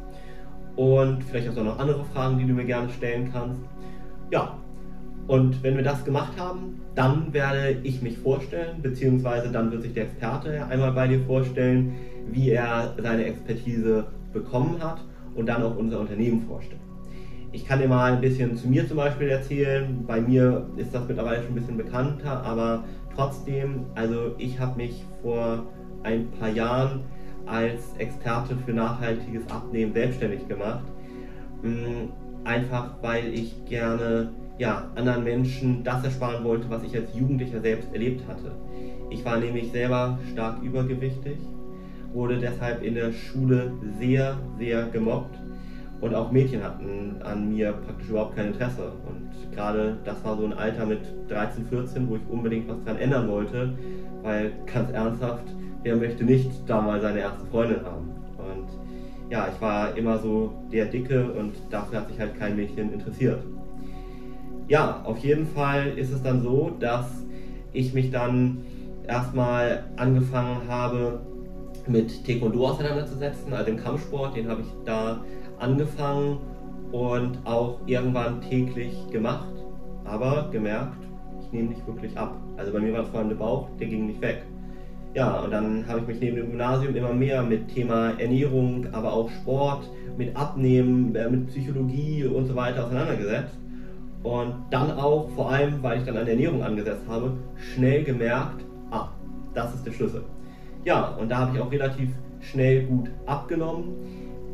Und 0.75 1.23
vielleicht 1.23 1.47
hast 1.47 1.57
du 1.57 1.61
auch 1.61 1.65
noch 1.65 1.79
andere 1.79 2.03
Fragen, 2.05 2.37
die 2.37 2.45
du 2.45 2.53
mir 2.53 2.65
gerne 2.65 2.89
stellen 2.89 3.29
kannst. 3.31 3.61
Ja, 4.31 4.55
und 5.27 5.61
wenn 5.61 5.75
wir 5.75 5.83
das 5.83 6.03
gemacht 6.05 6.33
haben, 6.37 6.79
dann 6.95 7.33
werde 7.33 7.77
ich 7.83 8.01
mich 8.01 8.17
vorstellen, 8.17 8.81
beziehungsweise 8.81 9.51
dann 9.51 9.71
wird 9.71 9.83
sich 9.83 9.93
der 9.93 10.05
Experte 10.05 10.65
einmal 10.69 10.93
bei 10.93 11.07
dir 11.07 11.19
vorstellen, 11.21 11.93
wie 12.31 12.51
er 12.51 12.95
seine 13.01 13.25
Expertise 13.25 14.05
bekommen 14.33 14.81
hat 14.81 15.01
und 15.35 15.47
dann 15.47 15.63
auch 15.63 15.75
unser 15.75 15.99
Unternehmen 15.99 16.41
vorstellen. 16.47 16.81
Ich 17.51 17.67
kann 17.67 17.79
dir 17.79 17.89
mal 17.89 18.13
ein 18.13 18.21
bisschen 18.21 18.55
zu 18.55 18.69
mir 18.69 18.87
zum 18.87 18.97
Beispiel 18.97 19.27
erzählen. 19.27 20.05
Bei 20.07 20.21
mir 20.21 20.65
ist 20.77 20.93
das 20.93 21.05
mittlerweile 21.07 21.43
schon 21.43 21.51
ein 21.51 21.55
bisschen 21.55 21.77
bekannter, 21.77 22.41
aber 22.43 22.85
trotzdem, 23.13 23.85
also 23.95 24.33
ich 24.37 24.59
habe 24.59 24.77
mich 24.77 25.03
vor 25.21 25.65
ein 26.03 26.31
paar 26.39 26.49
Jahren 26.49 27.01
als 27.45 27.95
Experte 27.97 28.55
für 28.65 28.71
nachhaltiges 28.71 29.43
Abnehmen 29.49 29.93
selbstständig 29.93 30.47
gemacht. 30.47 30.85
Einfach 32.43 32.89
weil 33.01 33.33
ich 33.33 33.65
gerne 33.65 34.29
ja, 34.57 34.87
anderen 34.95 35.23
Menschen 35.23 35.83
das 35.83 36.03
ersparen 36.03 36.43
wollte, 36.43 36.69
was 36.69 36.83
ich 36.83 36.95
als 36.95 37.15
Jugendlicher 37.15 37.61
selbst 37.61 37.91
erlebt 37.93 38.27
hatte. 38.27 38.51
Ich 39.09 39.25
war 39.25 39.37
nämlich 39.37 39.71
selber 39.71 40.19
stark 40.31 40.61
übergewichtig, 40.61 41.37
wurde 42.13 42.37
deshalb 42.37 42.83
in 42.83 42.95
der 42.95 43.11
Schule 43.11 43.71
sehr, 43.99 44.37
sehr 44.59 44.87
gemobbt 44.87 45.35
und 46.01 46.15
auch 46.15 46.31
Mädchen 46.31 46.63
hatten 46.63 47.15
an 47.23 47.49
mir 47.49 47.73
praktisch 47.73 48.09
überhaupt 48.09 48.35
kein 48.35 48.47
Interesse. 48.47 48.91
Und 49.07 49.51
gerade 49.53 49.97
das 50.03 50.23
war 50.23 50.37
so 50.37 50.45
ein 50.45 50.53
Alter 50.53 50.85
mit 50.85 50.99
13, 51.29 51.65
14, 51.65 52.09
wo 52.09 52.15
ich 52.15 52.21
unbedingt 52.29 52.67
was 52.67 52.83
dran 52.83 52.97
ändern 52.97 53.27
wollte, 53.27 53.73
weil 54.21 54.51
ganz 54.71 54.91
ernsthaft, 54.91 55.45
wer 55.83 55.95
möchte 55.95 56.23
nicht 56.23 56.51
da 56.67 56.81
mal 56.81 57.01
seine 57.01 57.19
erste 57.19 57.45
Freundin 57.47 57.83
haben? 57.83 58.10
Ja, 59.31 59.49
ich 59.51 59.59
war 59.59 59.97
immer 59.97 60.19
so 60.19 60.51
der 60.71 60.85
Dicke 60.85 61.31
und 61.31 61.53
dafür 61.71 62.01
hat 62.01 62.09
sich 62.09 62.19
halt 62.19 62.37
kein 62.37 62.55
Mädchen 62.55 62.93
interessiert 62.93 63.41
ja, 64.71 65.01
auf 65.03 65.17
jeden 65.17 65.47
Fall 65.47 65.97
ist 65.97 66.13
es 66.13 66.23
dann 66.23 66.41
so, 66.41 66.71
dass 66.79 67.05
ich 67.73 67.93
mich 67.93 68.09
dann 68.09 68.63
erstmal 69.05 69.83
angefangen 69.97 70.65
habe, 70.65 71.19
mit 71.87 72.25
Taekwondo 72.25 72.67
auseinanderzusetzen, 72.67 73.51
also 73.51 73.65
dem 73.65 73.75
Kampfsport, 73.75 74.37
den 74.37 74.47
habe 74.47 74.61
ich 74.61 74.67
da 74.85 75.25
angefangen 75.59 76.37
und 76.93 77.37
auch 77.43 77.79
irgendwann 77.85 78.39
täglich 78.39 78.95
gemacht, 79.11 79.51
aber 80.05 80.47
gemerkt, 80.53 81.03
ich 81.41 81.51
nehme 81.51 81.69
nicht 81.69 81.85
wirklich 81.85 82.17
ab. 82.17 82.37
Also 82.55 82.71
bei 82.71 82.79
mir 82.79 82.93
war 82.93 83.03
vor 83.03 83.19
allem 83.19 83.29
der 83.29 83.35
Bauch, 83.35 83.67
der 83.77 83.87
ging 83.87 84.07
nicht 84.07 84.21
weg. 84.21 84.45
Ja, 85.13 85.39
und 85.41 85.51
dann 85.51 85.85
habe 85.87 85.99
ich 85.99 86.07
mich 86.07 86.19
neben 86.21 86.37
dem 86.37 86.51
Gymnasium 86.51 86.95
immer 86.95 87.13
mehr 87.13 87.43
mit 87.43 87.67
Thema 87.67 88.11
Ernährung, 88.11 88.87
aber 88.93 89.11
auch 89.11 89.29
Sport, 89.29 89.89
mit 90.17 90.35
Abnehmen, 90.35 91.13
äh, 91.15 91.29
mit 91.29 91.47
Psychologie 91.47 92.25
und 92.25 92.45
so 92.45 92.55
weiter 92.55 92.85
auseinandergesetzt 92.85 93.57
und 94.23 94.53
dann 94.69 94.91
auch, 94.91 95.29
vor 95.35 95.51
allem, 95.51 95.81
weil 95.81 95.99
ich 95.99 96.05
dann 96.05 96.17
an 96.17 96.25
der 96.25 96.35
Ernährung 96.35 96.63
angesetzt 96.63 97.03
habe, 97.07 97.33
schnell 97.73 98.03
gemerkt, 98.03 98.63
ah, 98.91 99.09
das 99.53 99.73
ist 99.73 99.85
der 99.85 99.91
Schlüssel. 99.91 100.23
Ja, 100.85 101.15
und 101.19 101.29
da 101.29 101.39
habe 101.39 101.55
ich 101.55 101.61
auch 101.61 101.71
relativ 101.71 102.09
schnell 102.39 102.85
gut 102.85 103.09
abgenommen. 103.25 103.95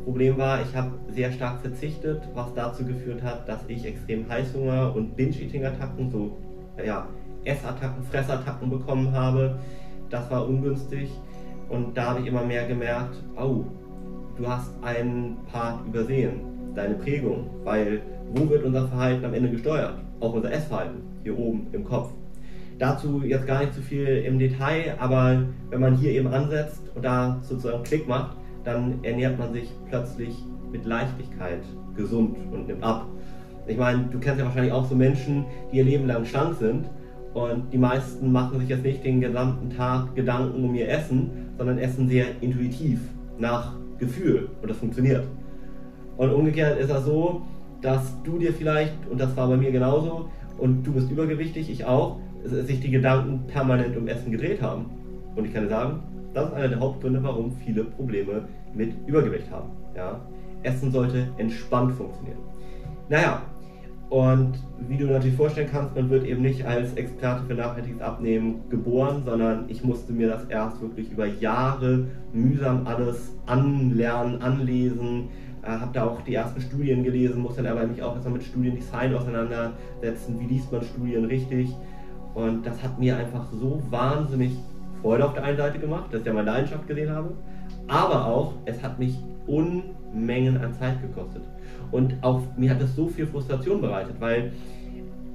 Problem 0.04 0.38
war, 0.38 0.62
ich 0.62 0.74
habe 0.74 0.92
sehr 1.10 1.30
stark 1.32 1.60
verzichtet, 1.60 2.22
was 2.34 2.54
dazu 2.54 2.84
geführt 2.84 3.22
hat, 3.22 3.46
dass 3.46 3.60
ich 3.68 3.84
extrem 3.84 4.26
Heißhunger 4.28 4.94
und 4.94 5.16
Binge-Eating-Attacken, 5.16 6.10
so 6.10 6.38
ja, 6.84 7.06
Essattacken, 7.44 8.02
Fressattacken 8.10 8.70
bekommen 8.70 9.12
habe. 9.12 9.58
Das 10.10 10.30
war 10.30 10.48
ungünstig 10.48 11.10
und 11.68 11.96
da 11.96 12.10
habe 12.10 12.20
ich 12.20 12.26
immer 12.26 12.44
mehr 12.44 12.66
gemerkt, 12.66 13.16
oh, 13.36 13.64
du 14.36 14.46
hast 14.46 14.72
einen 14.82 15.36
Part 15.50 15.86
übersehen, 15.86 16.40
deine 16.74 16.94
Prägung, 16.94 17.50
weil 17.64 18.00
wo 18.32 18.48
wird 18.48 18.64
unser 18.64 18.88
Verhalten 18.88 19.24
am 19.24 19.34
Ende 19.34 19.50
gesteuert? 19.50 19.94
Auch 20.20 20.32
unser 20.32 20.52
Essverhalten, 20.52 21.02
hier 21.22 21.38
oben 21.38 21.66
im 21.72 21.84
Kopf. 21.84 22.10
Dazu 22.78 23.22
jetzt 23.24 23.46
gar 23.46 23.60
nicht 23.60 23.74
zu 23.74 23.82
viel 23.82 24.06
im 24.06 24.38
Detail, 24.38 24.94
aber 24.98 25.42
wenn 25.70 25.80
man 25.80 25.96
hier 25.96 26.12
eben 26.12 26.28
ansetzt 26.28 26.82
und 26.94 27.04
da 27.04 27.38
sozusagen 27.42 27.82
Klick 27.82 28.06
macht, 28.06 28.36
dann 28.64 29.02
ernährt 29.02 29.38
man 29.38 29.52
sich 29.52 29.68
plötzlich 29.88 30.34
mit 30.70 30.84
Leichtigkeit 30.84 31.62
gesund 31.96 32.36
und 32.52 32.68
nimmt 32.68 32.82
ab. 32.82 33.06
Ich 33.66 33.76
meine, 33.76 34.04
du 34.10 34.18
kennst 34.18 34.38
ja 34.38 34.46
wahrscheinlich 34.46 34.72
auch 34.72 34.86
so 34.86 34.94
Menschen, 34.94 35.44
die 35.72 35.78
ihr 35.78 35.84
Leben 35.84 36.06
lang 36.06 36.24
schlank 36.24 36.56
sind 36.56 36.86
und 37.34 37.72
die 37.72 37.78
meisten 37.78 38.32
machen 38.32 38.60
sich 38.60 38.68
jetzt 38.68 38.84
nicht 38.84 39.04
den 39.04 39.20
gesamten 39.20 39.70
Tag 39.70 40.14
Gedanken 40.14 40.64
um 40.64 40.74
ihr 40.74 40.88
Essen, 40.88 41.30
sondern 41.56 41.78
essen 41.78 42.08
sehr 42.08 42.26
intuitiv, 42.40 43.00
nach 43.38 43.74
Gefühl 43.98 44.48
und 44.62 44.70
das 44.70 44.78
funktioniert. 44.78 45.24
Und 46.16 46.32
umgekehrt 46.32 46.78
ist 46.80 46.90
das 46.90 47.04
so, 47.04 47.42
dass 47.80 48.12
du 48.24 48.38
dir 48.38 48.52
vielleicht, 48.52 48.94
und 49.10 49.20
das 49.20 49.36
war 49.36 49.48
bei 49.48 49.56
mir 49.56 49.70
genauso, 49.70 50.28
und 50.58 50.82
du 50.84 50.92
bist 50.92 51.10
übergewichtig, 51.10 51.70
ich 51.70 51.84
auch, 51.84 52.18
sich 52.44 52.80
die 52.80 52.90
Gedanken 52.90 53.46
permanent 53.46 53.96
um 53.96 54.08
Essen 54.08 54.32
gedreht 54.32 54.62
haben. 54.62 54.86
Und 55.36 55.44
ich 55.44 55.52
kann 55.52 55.64
dir 55.64 55.70
sagen, 55.70 56.00
das 56.34 56.48
ist 56.48 56.54
einer 56.54 56.68
der 56.68 56.80
Hauptgründe, 56.80 57.22
warum 57.22 57.52
viele 57.64 57.84
Probleme 57.84 58.42
mit 58.74 58.92
Übergewicht 59.06 59.50
haben. 59.50 59.70
Ja? 59.96 60.20
Essen 60.62 60.90
sollte 60.90 61.28
entspannt 61.38 61.92
funktionieren. 61.92 62.38
Naja, 63.08 63.42
und 64.10 64.54
wie 64.88 64.96
du 64.96 65.06
natürlich 65.06 65.36
vorstellen 65.36 65.68
kannst, 65.70 65.94
man 65.94 66.08
wird 66.08 66.24
eben 66.24 66.40
nicht 66.40 66.64
als 66.64 66.94
Experte 66.94 67.44
für 67.46 67.54
nachhaltiges 67.54 68.00
Abnehmen 68.00 68.62
geboren, 68.70 69.22
sondern 69.24 69.64
ich 69.68 69.84
musste 69.84 70.12
mir 70.12 70.28
das 70.28 70.44
erst 70.46 70.80
wirklich 70.80 71.10
über 71.12 71.26
Jahre 71.26 72.06
mühsam 72.32 72.86
alles 72.86 73.34
anlernen, 73.44 74.40
anlesen, 74.40 75.28
äh, 75.62 75.68
habe 75.68 75.90
da 75.92 76.06
auch 76.06 76.22
die 76.22 76.34
ersten 76.34 76.60
Studien 76.60 77.02
gelesen, 77.02 77.42
muss 77.42 77.56
dann 77.56 77.66
aber 77.66 77.86
mich 77.86 78.02
auch 78.02 78.14
erstmal 78.14 78.34
mit 78.34 78.44
Studiendesign 78.44 79.14
auseinandersetzen. 79.14 80.40
Wie 80.40 80.46
liest 80.46 80.72
man 80.72 80.82
Studien 80.82 81.26
richtig? 81.26 81.68
Und 82.34 82.64
das 82.64 82.82
hat 82.82 82.98
mir 82.98 83.16
einfach 83.16 83.44
so 83.52 83.82
wahnsinnig 83.90 84.52
Freude 85.02 85.26
auf 85.26 85.34
der 85.34 85.44
einen 85.44 85.58
Seite 85.58 85.78
gemacht, 85.78 86.06
dass 86.12 86.20
ich 86.20 86.26
ja 86.26 86.32
meine 86.32 86.50
Leidenschaft 86.50 86.86
gesehen 86.88 87.10
habe. 87.10 87.32
Aber 87.88 88.26
auch, 88.26 88.54
es 88.64 88.82
hat 88.82 88.98
mich 88.98 89.18
Unmengen 89.46 90.56
an 90.58 90.72
Zeit 90.74 91.00
gekostet. 91.02 91.42
Und 91.90 92.14
auch 92.22 92.42
mir 92.56 92.70
hat 92.70 92.80
es 92.82 92.94
so 92.94 93.08
viel 93.08 93.26
Frustration 93.26 93.80
bereitet, 93.80 94.16
weil 94.18 94.52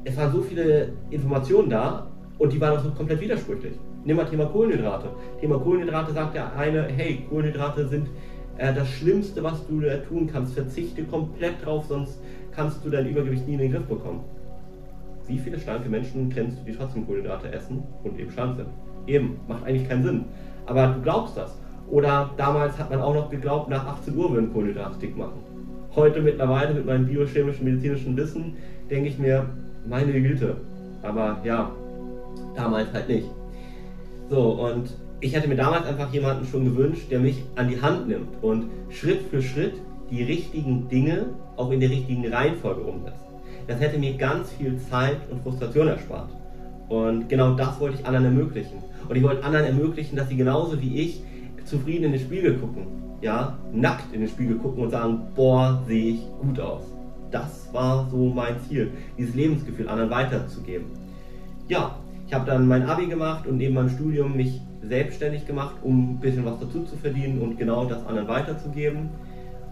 es 0.03 0.17
waren 0.17 0.31
so 0.31 0.41
viele 0.41 0.89
Informationen 1.10 1.69
da 1.69 2.07
und 2.38 2.51
die 2.51 2.60
waren 2.60 2.77
auch 2.77 2.83
so 2.83 2.91
komplett 2.91 3.22
widersprüchlich. 3.22 3.74
Nimm 4.05 4.17
mal 4.17 4.25
Thema 4.25 4.45
Kohlenhydrate. 4.45 5.07
Thema 5.39 5.57
Kohlenhydrate 5.60 6.12
sagt 6.12 6.36
der 6.36 6.55
eine, 6.55 6.83
hey, 6.83 7.25
Kohlenhydrate 7.29 7.88
sind 7.88 8.10
äh, 8.57 8.74
das 8.74 8.89
Schlimmste, 8.89 9.41
was 9.43 9.65
du 9.67 9.81
äh, 9.81 10.03
tun 10.03 10.29
kannst. 10.31 10.53
Verzichte 10.53 11.03
komplett 11.03 11.65
drauf, 11.65 11.86
sonst 11.88 12.19
kannst 12.51 12.83
du 12.83 12.89
dein 12.89 13.07
Übergewicht 13.07 13.48
nie 13.48 13.53
in 13.53 13.60
den 13.60 13.72
Griff 13.72 13.86
bekommen. 13.86 14.24
Wie 15.25 15.38
viele 15.38 15.57
schlanke 15.57 15.88
Menschen 15.88 16.29
kennst 16.29 16.60
du, 16.60 16.65
die 16.65 16.74
trotzdem 16.74 17.05
Kohlenhydrate 17.05 17.51
essen 17.51 17.83
und 18.03 18.19
eben 18.19 18.29
schlank 18.29 18.57
sind? 18.57 18.67
Eben, 19.07 19.39
macht 19.48 19.63
eigentlich 19.63 19.88
keinen 19.88 20.03
Sinn. 20.03 20.25
Aber 20.65 20.88
du 20.88 21.01
glaubst 21.01 21.38
das. 21.38 21.57
Oder 21.89 22.29
damals 22.36 22.77
hat 22.77 22.89
man 22.89 23.01
auch 23.01 23.13
noch 23.13 23.29
geglaubt, 23.29 23.69
nach 23.69 23.86
18 23.86 24.15
Uhr 24.17 24.31
würden 24.31 24.51
Kohlenhydrate 24.51 25.00
dick 25.00 25.17
machen. 25.17 25.52
Heute 25.96 26.22
mittlerweile 26.22 26.74
mit 26.74 26.88
meinem 26.88 27.06
biochemischen, 27.06 27.66
medizinischen 27.66 28.18
Wissen 28.18 28.56
denke 28.90 29.10
ich 29.10 29.20
mir, 29.20 29.46
meine 29.88 30.12
Güte. 30.12 30.58
Aber 31.04 31.40
ja, 31.44 31.72
damals 32.56 32.92
halt 32.94 33.10
nicht. 33.10 33.30
So, 34.28 34.54
und 34.54 34.90
ich 35.20 35.36
hätte 35.36 35.48
mir 35.48 35.56
damals 35.56 35.86
einfach 35.86 36.12
jemanden 36.12 36.46
schon 36.48 36.66
gewünscht, 36.66 37.12
der 37.12 37.20
mich 37.20 37.44
an 37.56 37.70
die 37.70 37.80
Hand 37.80 38.08
nimmt 38.08 38.30
und 38.42 38.66
Schritt 38.90 39.22
für 39.30 39.44
Schritt 39.44 39.74
die 40.10 40.24
richtigen 40.24 40.90
Dinge 40.90 41.28
auch 41.58 41.70
in 41.70 41.80
der 41.80 41.92
richtigen 41.92 42.26
Reihenfolge 42.28 42.82
umsetzt. 42.82 43.24
Das 43.68 43.80
hätte 43.80 44.00
mir 44.00 44.18
ganz 44.18 44.52
viel 44.52 44.78
Zeit 44.90 45.18
und 45.30 45.44
Frustration 45.44 45.88
erspart. 45.88 46.30
Und 46.90 47.30
genau 47.30 47.54
das 47.54 47.80
wollte 47.80 47.98
ich 48.00 48.06
anderen 48.06 48.26
ermöglichen. 48.26 48.80
Und 49.08 49.16
ich 49.16 49.24
wollte 49.24 49.44
anderen 49.44 49.66
ermöglichen, 49.66 50.16
dass 50.16 50.28
sie 50.28 50.38
genauso 50.38 50.82
wie 50.82 51.02
ich 51.02 51.22
zufrieden 51.66 52.06
in 52.06 52.12
den 52.14 52.22
Spiegel 52.22 52.58
gucken. 52.58 52.88
Ja, 53.24 53.56
nackt 53.72 54.13
in 54.13 54.20
den 54.20 54.27
Spiegel 54.27 54.58
gucken 54.58 54.84
und 54.84 54.89
sagen, 54.89 55.22
boah, 55.34 55.82
sehe 55.88 56.15
ich 56.15 56.27
gut 56.42 56.60
aus. 56.60 56.82
Das 57.32 57.74
war 57.74 58.06
so 58.12 58.18
mein 58.18 58.60
Ziel, 58.68 58.92
dieses 59.18 59.34
Lebensgefühl 59.34 59.88
anderen 59.88 60.10
weiterzugeben. 60.10 60.88
Ja, 61.70 61.96
ich 62.27 62.34
habe 62.34 62.46
dann 62.46 62.68
mein 62.68 62.86
Abi 62.86 63.08
gemacht 63.08 63.48
und 63.48 63.56
neben 63.56 63.75
meinem 63.75 63.89
Studium 63.89 64.36
mich 64.36 64.60
selbstständig 64.82 65.48
gemacht, 65.48 65.75
um 65.84 66.15
ein 66.15 66.20
bisschen 66.20 66.44
was 66.44 66.60
dazu 66.60 66.84
zu 66.84 66.98
verdienen 66.98 67.42
und 67.42 67.58
genau 67.58 67.86
das 67.86 68.06
anderen 68.06 68.27
weiterzugeben. 68.27 69.08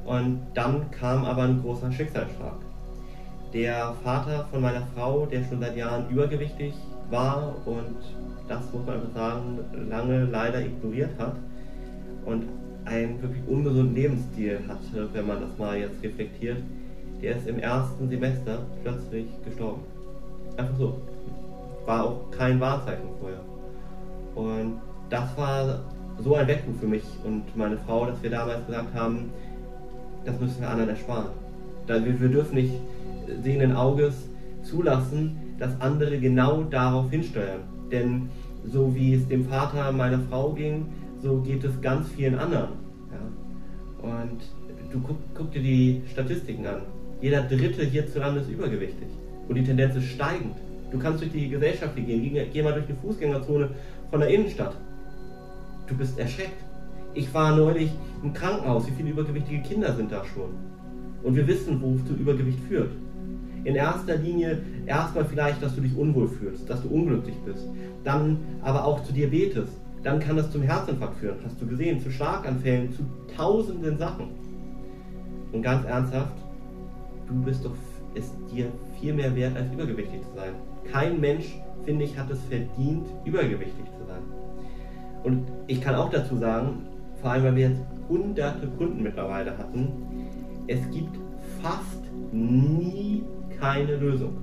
Und 0.05 0.39
dann 0.53 0.89
kam 0.91 1.25
aber 1.25 1.43
ein 1.43 1.62
großer 1.62 1.91
Schicksalsschlag. 1.91 2.55
Der 3.53 3.93
Vater 4.01 4.46
von 4.50 4.62
meiner 4.62 4.88
Frau, 4.96 5.25
der 5.25 5.43
schon 5.43 5.60
seit 5.60 5.75
Jahren 5.75 6.10
übergewichtig 6.10 6.74
war 7.10 7.53
und 7.65 7.98
das 8.48 8.62
muss 8.72 8.86
man 8.86 8.96
einfach 8.96 9.13
sagen, 9.13 9.60
lange 9.89 10.24
leider 10.24 10.62
ignoriert 10.62 11.12
hat 11.20 11.36
und 12.25 12.43
einen 12.85 13.21
wirklich 13.21 13.41
ungesunden 13.47 13.95
Lebensstil 13.95 14.59
hatte, 14.67 15.09
wenn 15.13 15.27
man 15.27 15.41
das 15.41 15.57
mal 15.57 15.77
jetzt 15.77 16.01
reflektiert, 16.03 16.57
der 17.21 17.38
ist 17.38 17.47
im 17.47 17.59
ersten 17.59 18.09
Semester 18.09 18.59
plötzlich 18.83 19.27
gestorben. 19.45 19.81
Einfach 20.57 20.77
so. 20.77 21.01
War 21.85 22.05
auch 22.05 22.31
kein 22.31 22.59
Wahrzeichen 22.59 23.07
vorher. 23.19 23.41
Und 24.35 24.79
das 25.09 25.35
war 25.38 25.81
so 26.19 26.35
ein 26.35 26.47
Weckruf 26.47 26.79
für 26.79 26.88
mich 26.88 27.03
und 27.23 27.43
meine 27.55 27.77
Frau, 27.77 28.05
dass 28.05 28.21
wir 28.21 28.29
damals 28.29 28.65
gesagt 28.65 28.93
haben, 28.93 29.31
das 30.25 30.39
müssen 30.39 30.61
wir 30.61 30.69
anderen 30.69 30.89
ersparen. 30.89 31.29
Wir, 31.88 32.29
dürfen 32.29 32.55
nicht 32.55 32.73
sehenden 33.43 33.75
Auges 33.75 34.29
zulassen, 34.63 35.55
dass 35.59 35.79
andere 35.81 36.19
genau 36.19 36.63
darauf 36.63 37.09
hinsteuern. 37.09 37.61
Denn 37.91 38.29
so 38.65 38.93
wie 38.95 39.15
es 39.15 39.27
dem 39.27 39.45
Vater 39.45 39.91
meiner 39.91 40.19
Frau 40.29 40.51
ging, 40.51 40.85
so 41.22 41.38
geht 41.42 41.63
es 41.63 41.80
ganz 41.82 42.10
vielen 42.10 42.36
anderen. 42.36 42.70
Ja? 43.12 44.10
Und 44.10 44.42
du 44.92 45.00
guck, 45.00 45.18
guck, 45.36 45.51
dir 45.51 45.62
die 45.62 46.01
Statistiken 46.12 46.66
an. 46.66 46.82
Jeder 47.22 47.44
Dritte 47.44 47.84
hierzulande 47.84 48.42
ist 48.42 48.50
übergewichtig. 48.50 49.08
Und 49.48 49.56
die 49.56 49.63
Tendenz 49.63 49.96
ist 49.96 50.06
steigend. 50.06 50.56
Du 50.92 51.00
kannst 51.00 51.22
durch 51.22 51.32
die 51.32 51.50
Gesellschaft 51.50 51.96
gehen, 51.96 52.50
geh, 52.51 52.63
mal 52.63 52.74
durch 52.74 52.88
die 52.88 52.94
Fußgängerzone 52.94 53.70
von 54.10 54.20
der 54.20 54.30
Innenstadt. 54.30 54.75
Du 55.88 55.96
bist 55.96 56.18
erschreckt. 56.20 56.63
Ich 57.13 57.34
war 57.34 57.56
neulich 57.56 57.92
im 58.24 58.34
Krankenhaus. 58.34 58.88
Wie 58.88 58.92
viele 58.92 59.10
übergewichtige 59.10 59.62
Kinder 59.62 59.94
sind 59.96 60.12
da 60.12 60.24
schon? 60.25 60.51
Und 61.24 61.36
wir 61.36 61.48
wissen, 61.48 61.82
wo 61.82 61.96
zu 62.08 62.13
Übergewicht 62.16 62.60
führt. 62.68 62.92
In 63.63 63.75
erster 63.75 64.16
Linie 64.16 64.62
erstmal 64.88 65.25
vielleicht, 65.25 65.62
dass 65.62 65.75
du 65.75 65.82
dich 65.82 65.96
unwohl 65.96 66.28
fühlst, 66.28 66.70
dass 66.70 66.82
du 66.82 66.90
unglücklich 66.90 67.36
bist. 67.46 67.68
Dann 68.04 68.40
aber 68.63 68.86
auch 68.86 69.04
zu 69.04 69.13
Diabetes. 69.13 69.68
Dann 70.03 70.20
kann 70.20 70.36
das 70.36 70.51
zum 70.51 70.63
Herzinfarkt 70.63 71.17
führen, 71.17 71.38
hast 71.46 71.62
du 71.62 71.67
gesehen, 71.67 72.00
zu 72.00 72.10
Schlaganfällen, 72.10 72.91
zu 72.91 73.03
tausenden 73.36 73.98
Sachen. 73.98 74.29
Und 75.51 75.62
ganz 75.62 75.86
ernsthaft, 75.86 76.36
du 77.27 77.36
bist 77.43 77.63
doch 77.65 77.75
es 78.13 78.31
dir 78.51 78.67
viel 79.00 79.13
mehr 79.13 79.36
wert, 79.36 79.55
als 79.55 79.72
übergewichtig 79.72 80.22
zu 80.22 80.36
sein. 80.36 80.53
Kein 80.91 81.20
Mensch, 81.20 81.55
finde 81.86 82.05
ich, 82.05 82.17
hat 82.17 82.29
es 82.29 82.39
verdient, 82.46 83.08
übergewichtig 83.25 83.86
zu 83.98 84.05
sein. 84.05 84.22
Und 85.24 85.46
ich 85.67 85.81
kann 85.81 85.96
auch 85.96 86.10
dazu 86.10 86.38
sagen, 86.38 86.88
vor 87.22 87.31
allem 87.31 87.43
weil 87.43 87.55
wir 87.55 87.70
jetzt 87.70 87.81
hunderte 88.10 88.67
Kunden 88.67 89.03
mittlerweile 89.03 89.58
hatten, 89.58 89.91
es 90.67 90.79
gibt 90.91 91.17
fast 91.62 92.01
nie 92.31 93.24
keine 93.60 93.96
Lösung. 93.98 94.36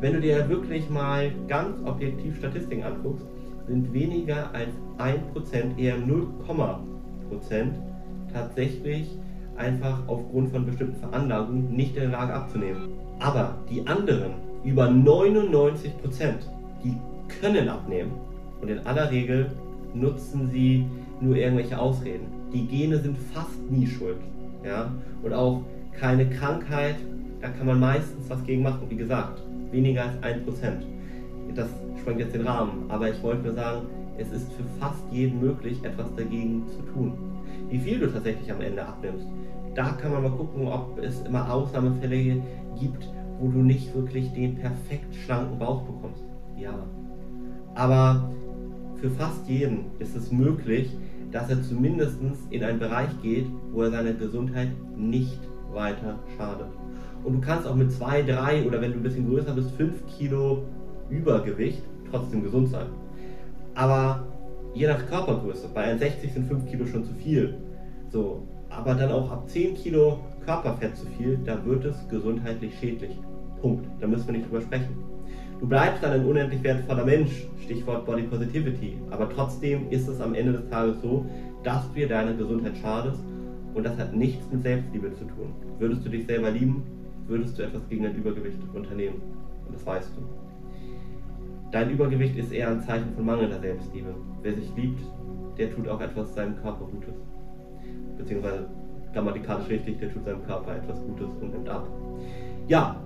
Wenn 0.00 0.14
du 0.14 0.20
dir 0.20 0.48
wirklich 0.48 0.88
mal 0.90 1.32
ganz 1.48 1.76
objektiv 1.84 2.36
Statistiken 2.36 2.82
anguckst, 2.82 3.26
sind 3.70 3.92
weniger 3.92 4.50
als 4.52 4.70
1%, 4.98 5.78
eher 5.78 5.96
0, 5.96 6.26
tatsächlich 8.32 9.08
einfach 9.56 9.98
aufgrund 10.08 10.50
von 10.50 10.66
bestimmten 10.66 10.98
Veranlagungen 10.98 11.76
nicht 11.76 11.94
in 11.94 12.02
der 12.02 12.10
Lage 12.10 12.34
abzunehmen. 12.34 12.88
Aber 13.20 13.54
die 13.70 13.86
anderen, 13.86 14.32
über 14.64 14.88
99%, 14.88 15.92
die 16.82 16.94
können 17.40 17.68
abnehmen. 17.68 18.10
Und 18.60 18.68
in 18.68 18.78
aller 18.86 19.10
Regel 19.10 19.52
nutzen 19.94 20.50
sie 20.50 20.84
nur 21.20 21.36
irgendwelche 21.36 21.78
Ausreden. 21.78 22.26
Die 22.52 22.66
Gene 22.66 22.98
sind 22.98 23.16
fast 23.32 23.70
nie 23.70 23.86
schuld. 23.86 24.18
Ja? 24.64 24.90
Und 25.22 25.32
auch 25.32 25.62
keine 25.98 26.28
Krankheit, 26.28 26.96
da 27.40 27.48
kann 27.48 27.66
man 27.66 27.78
meistens 27.78 28.28
was 28.28 28.42
gegen 28.44 28.62
machen. 28.62 28.82
Wie 28.88 28.96
gesagt, 28.96 29.40
weniger 29.70 30.04
als 30.04 30.14
1%. 30.22 30.82
Das 31.54 31.68
sprengt 32.00 32.20
jetzt 32.20 32.34
den 32.34 32.46
Rahmen, 32.46 32.84
aber 32.88 33.10
ich 33.10 33.22
wollte 33.22 33.42
nur 33.42 33.54
sagen, 33.54 33.86
es 34.18 34.30
ist 34.30 34.52
für 34.52 34.64
fast 34.78 35.02
jeden 35.10 35.40
möglich, 35.40 35.78
etwas 35.82 36.14
dagegen 36.14 36.64
zu 36.68 36.82
tun. 36.92 37.12
Wie 37.68 37.78
viel 37.78 37.98
du 37.98 38.12
tatsächlich 38.12 38.50
am 38.52 38.60
Ende 38.60 38.84
abnimmst, 38.84 39.26
da 39.74 39.92
kann 39.92 40.12
man 40.12 40.22
mal 40.22 40.32
gucken, 40.32 40.66
ob 40.66 40.98
es 40.98 41.20
immer 41.22 41.50
Ausnahmefälle 41.52 42.42
gibt, 42.78 43.08
wo 43.38 43.48
du 43.48 43.58
nicht 43.58 43.94
wirklich 43.94 44.32
den 44.32 44.56
perfekt 44.56 45.14
schlanken 45.14 45.58
Bauch 45.58 45.82
bekommst. 45.82 46.24
Ja. 46.58 46.74
Aber 47.74 48.30
für 48.96 49.10
fast 49.10 49.48
jeden 49.48 49.86
ist 49.98 50.14
es 50.16 50.30
möglich, 50.30 50.94
dass 51.30 51.48
er 51.48 51.62
zumindest 51.62 52.18
in 52.50 52.64
einen 52.64 52.78
Bereich 52.78 53.10
geht, 53.22 53.46
wo 53.72 53.82
er 53.82 53.90
seiner 53.90 54.12
Gesundheit 54.12 54.68
nicht 54.96 55.38
weiter 55.72 56.18
schadet. 56.36 56.66
Und 57.22 57.34
du 57.34 57.40
kannst 57.40 57.66
auch 57.66 57.76
mit 57.76 57.92
2, 57.92 58.22
3 58.22 58.66
oder 58.66 58.80
wenn 58.80 58.92
du 58.92 58.98
ein 58.98 59.02
bisschen 59.02 59.28
größer 59.28 59.54
bist, 59.54 59.70
5 59.72 60.06
Kilo 60.06 60.64
Übergewicht 61.10 61.82
trotzdem 62.10 62.42
gesund 62.42 62.68
sein. 62.68 62.86
Aber 63.74 64.24
je 64.74 64.86
nach 64.86 65.06
Körpergröße, 65.08 65.68
bei 65.72 65.92
1,60 65.94 66.32
sind 66.32 66.48
5 66.48 66.70
Kilo 66.70 66.86
schon 66.86 67.04
zu 67.04 67.14
viel. 67.14 67.54
So, 68.10 68.46
aber 68.68 68.94
dann 68.94 69.10
auch 69.10 69.30
ab 69.30 69.48
10 69.48 69.74
Kilo 69.74 70.18
Körperfett 70.44 70.96
zu 70.96 71.06
viel, 71.18 71.38
da 71.44 71.64
wird 71.64 71.84
es 71.84 72.08
gesundheitlich 72.08 72.72
schädlich. 72.78 73.16
Punkt. 73.60 73.86
Da 74.00 74.06
müssen 74.06 74.26
wir 74.26 74.32
nicht 74.34 74.46
drüber 74.46 74.62
sprechen. 74.62 74.96
Du 75.60 75.66
bleibst 75.68 76.02
dann 76.02 76.12
ein 76.12 76.24
unendlich 76.24 76.62
wertvoller 76.62 77.04
Mensch, 77.04 77.46
Stichwort 77.62 78.06
Body 78.06 78.22
Positivity, 78.22 78.96
aber 79.10 79.28
trotzdem 79.28 79.90
ist 79.90 80.08
es 80.08 80.18
am 80.20 80.34
Ende 80.34 80.52
des 80.52 80.68
Tages 80.70 80.96
so, 81.02 81.26
dass 81.62 81.86
du 81.88 81.94
dir 81.94 82.08
deiner 82.08 82.32
Gesundheit 82.32 82.78
schadest 82.80 83.20
und 83.74 83.84
das 83.84 83.96
hat 83.98 84.14
nichts 84.14 84.50
mit 84.50 84.62
Selbstliebe 84.62 85.12
zu 85.14 85.24
tun. 85.24 85.52
Würdest 85.78 86.04
du 86.06 86.08
dich 86.08 86.26
selber 86.26 86.50
lieben, 86.50 86.82
würdest 87.26 87.58
du 87.58 87.62
etwas 87.62 87.86
gegen 87.88 88.04
dein 88.04 88.16
Übergewicht 88.16 88.58
unternehmen. 88.74 89.20
Und 89.66 89.74
das 89.74 89.84
weißt 89.84 90.10
du. 90.16 90.39
Dein 91.70 91.90
Übergewicht 91.90 92.36
ist 92.36 92.52
eher 92.52 92.68
ein 92.68 92.80
Zeichen 92.82 93.14
von 93.14 93.24
mangelnder 93.24 93.60
Selbstliebe. 93.60 94.12
Wer 94.42 94.54
sich 94.54 94.74
liebt, 94.76 95.00
der 95.56 95.72
tut 95.72 95.86
auch 95.88 96.00
etwas 96.00 96.34
seinem 96.34 96.56
Körper 96.56 96.84
Gutes. 96.86 97.14
Beziehungsweise 98.18 98.68
grammatikalisch 99.12 99.68
richtig, 99.68 100.00
der 100.00 100.12
tut 100.12 100.24
seinem 100.24 100.44
Körper 100.44 100.74
etwas 100.76 101.00
Gutes 101.02 101.28
und 101.40 101.52
nimmt 101.52 101.68
ab. 101.68 101.88
Ja, 102.66 102.96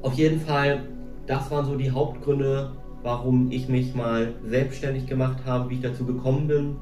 auf 0.00 0.14
jeden 0.14 0.40
Fall, 0.40 0.84
das 1.26 1.50
waren 1.50 1.66
so 1.66 1.76
die 1.76 1.90
Hauptgründe, 1.90 2.72
warum 3.02 3.50
ich 3.50 3.68
mich 3.68 3.94
mal 3.94 4.34
selbstständig 4.44 5.06
gemacht 5.06 5.44
habe, 5.44 5.68
wie 5.68 5.74
ich 5.74 5.82
dazu 5.82 6.06
gekommen 6.06 6.48
bin. 6.48 6.76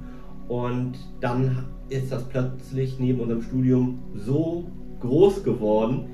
Und 0.48 0.98
dann 1.20 1.66
ist 1.88 2.12
das 2.12 2.28
plötzlich 2.28 2.98
neben 3.00 3.20
unserem 3.20 3.42
Studium 3.42 3.98
so 4.14 4.66
groß 5.00 5.42
geworden, 5.42 6.10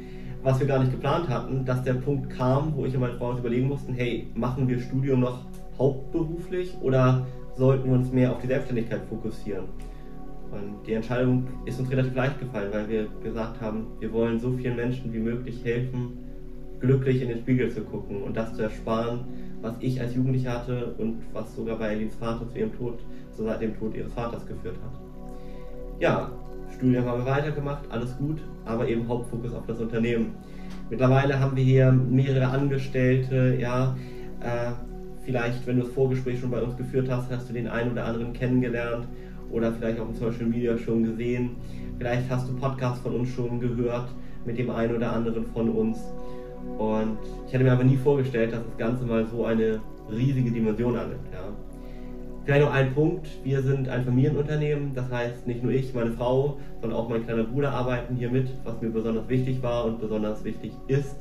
was 0.47 0.61
wir 0.61 0.67
gar 0.69 0.79
nicht 0.79 0.93
geplant 0.93 1.29
hatten, 1.29 1.65
dass 1.65 1.83
der 1.83 1.95
Punkt 1.95 2.31
kam, 2.31 2.73
wo 2.77 2.85
ich 2.85 2.95
und 2.95 3.01
meine 3.01 3.15
Frau 3.15 3.31
uns 3.31 3.41
überlegen 3.41 3.67
mussten, 3.67 3.93
hey, 3.95 4.29
machen 4.37 4.69
wir 4.69 4.79
Studium 4.79 5.19
noch 5.19 5.41
hauptberuflich 5.77 6.73
oder 6.83 7.27
sollten 7.57 7.91
wir 7.91 7.99
uns 7.99 8.13
mehr 8.13 8.31
auf 8.31 8.41
die 8.41 8.47
Selbstständigkeit 8.47 9.01
fokussieren? 9.09 9.65
Und 10.53 10.87
die 10.87 10.93
Entscheidung 10.93 11.49
ist 11.65 11.81
uns 11.81 11.91
relativ 11.91 12.15
leicht 12.15 12.39
gefallen, 12.39 12.73
weil 12.73 12.89
wir 12.89 13.09
gesagt 13.25 13.61
haben, 13.61 13.89
wir 13.99 14.13
wollen 14.13 14.39
so 14.39 14.53
vielen 14.53 14.77
Menschen 14.77 15.13
wie 15.13 15.19
möglich 15.19 15.65
helfen, 15.65 16.13
glücklich 16.79 17.23
in 17.23 17.29
den 17.29 17.39
Spiegel 17.39 17.69
zu 17.69 17.81
gucken 17.81 18.23
und 18.23 18.37
das 18.37 18.55
zu 18.55 18.63
ersparen, 18.63 19.25
was 19.63 19.75
ich 19.81 20.01
als 20.01 20.15
Jugendlicher 20.15 20.61
hatte 20.61 20.95
und 20.99 21.23
was 21.33 21.57
sogar 21.57 21.77
bei 21.77 21.89
Elins 21.89 22.15
Vater 22.15 22.49
zu 22.49 22.57
ihrem 22.57 22.73
Tod, 22.73 23.01
so 23.33 23.43
seit 23.43 23.63
dem 23.63 23.77
Tod 23.77 23.97
ihres 23.97 24.13
Vaters 24.13 24.47
geführt 24.47 24.77
hat. 24.85 25.01
Ja, 25.99 26.31
Studium 26.77 27.07
haben 27.07 27.25
wir 27.25 27.31
weitergemacht, 27.31 27.85
alles 27.91 28.17
gut, 28.19 28.39
aber 28.67 28.87
eben 28.87 29.09
Hauptfokus 29.09 29.55
auf 29.55 29.67
das 29.67 29.81
Unternehmen. 29.81 30.35
Mittlerweile 30.91 31.41
haben 31.41 31.57
wir 31.57 31.65
hier 31.65 31.91
mehrere 31.91 32.49
Angestellte, 32.49 33.57
ja, 33.59 33.97
äh, 34.41 34.73
vielleicht, 35.25 35.67
wenn 35.67 35.77
du 35.77 35.83
das 35.85 35.93
Vorgespräch 35.93 36.39
schon 36.39 36.51
bei 36.51 36.63
uns 36.63 36.77
geführt 36.77 37.11
hast, 37.11 37.31
hast 37.31 37.49
du 37.49 37.55
den 37.55 37.67
einen 37.67 37.93
oder 37.93 38.05
anderen 38.05 38.33
kennengelernt 38.33 39.09
oder 39.51 39.73
vielleicht 39.73 39.99
auch 39.99 40.09
in 40.09 40.15
Social 40.15 40.47
Media 40.47 40.77
schon 40.77 41.03
gesehen. 41.03 41.57
Vielleicht 41.99 42.29
hast 42.31 42.49
du 42.49 42.55
Podcasts 42.55 43.01
von 43.01 43.15
uns 43.15 43.31
schon 43.31 43.59
gehört 43.59 44.11
mit 44.45 44.59
dem 44.59 44.71
einen 44.71 44.95
oder 44.95 45.13
anderen 45.13 45.47
von 45.47 45.71
uns. 45.71 45.99
Und 46.79 47.19
ich 47.47 47.55
hätte 47.55 47.65
mir 47.65 47.73
aber 47.73 47.85
nie 47.85 47.97
vorgestellt, 47.97 48.53
dass 48.53 48.65
das 48.65 48.77
Ganze 48.77 49.05
mal 49.05 49.25
so 49.27 49.47
eine 49.47 49.81
riesige 50.11 50.51
Dimension 50.51 50.97
annimmt. 50.97 51.27
Ja. 51.33 51.66
Vielleicht 52.47 52.65
noch 52.65 52.73
ein 52.73 52.95
Punkt, 52.95 53.27
wir 53.43 53.61
sind 53.61 53.89
ein 53.89 54.05
Familienunternehmen, 54.05 54.95
das 54.95 55.11
heißt 55.11 55.49
nicht 55.49 55.65
nur 55.65 55.73
ich, 55.73 55.93
meine 55.95 56.13
Frau, 56.13 56.59
sondern 56.81 56.97
auch 56.97 57.09
mein 57.09 57.25
kleiner 57.25 57.43
Bruder 57.43 57.73
arbeiten 57.73 58.15
hier 58.15 58.31
mit, 58.31 58.49
was 58.63 58.81
mir 58.81 58.91
besonders 58.91 59.29
wichtig 59.29 59.61
war 59.65 59.85
und 59.85 60.01
besonders 60.01 60.45
wichtig 60.45 60.71
ist. 60.87 61.17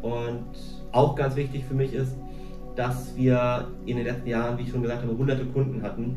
Und 0.00 0.46
auch 0.90 1.16
ganz 1.16 1.36
wichtig 1.36 1.64
für 1.66 1.74
mich 1.74 1.92
ist, 1.92 2.16
dass 2.76 3.14
wir 3.14 3.68
in 3.84 3.98
den 3.98 4.06
letzten 4.06 4.26
Jahren, 4.26 4.56
wie 4.56 4.62
ich 4.62 4.70
schon 4.70 4.80
gesagt 4.80 5.02
habe, 5.02 5.18
hunderte 5.18 5.44
Kunden 5.44 5.82
hatten 5.82 6.16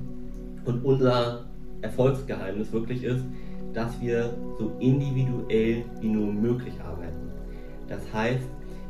und 0.64 0.86
unser 0.86 1.44
Erfolgsgeheimnis 1.82 2.72
wirklich 2.72 3.04
ist, 3.04 3.26
dass 3.74 4.00
wir 4.00 4.34
so 4.58 4.72
individuell 4.80 5.84
wie 6.00 6.08
nur 6.08 6.32
möglich 6.32 6.76
arbeiten. 6.80 7.34
Das 7.90 8.00
heißt, 8.14 8.48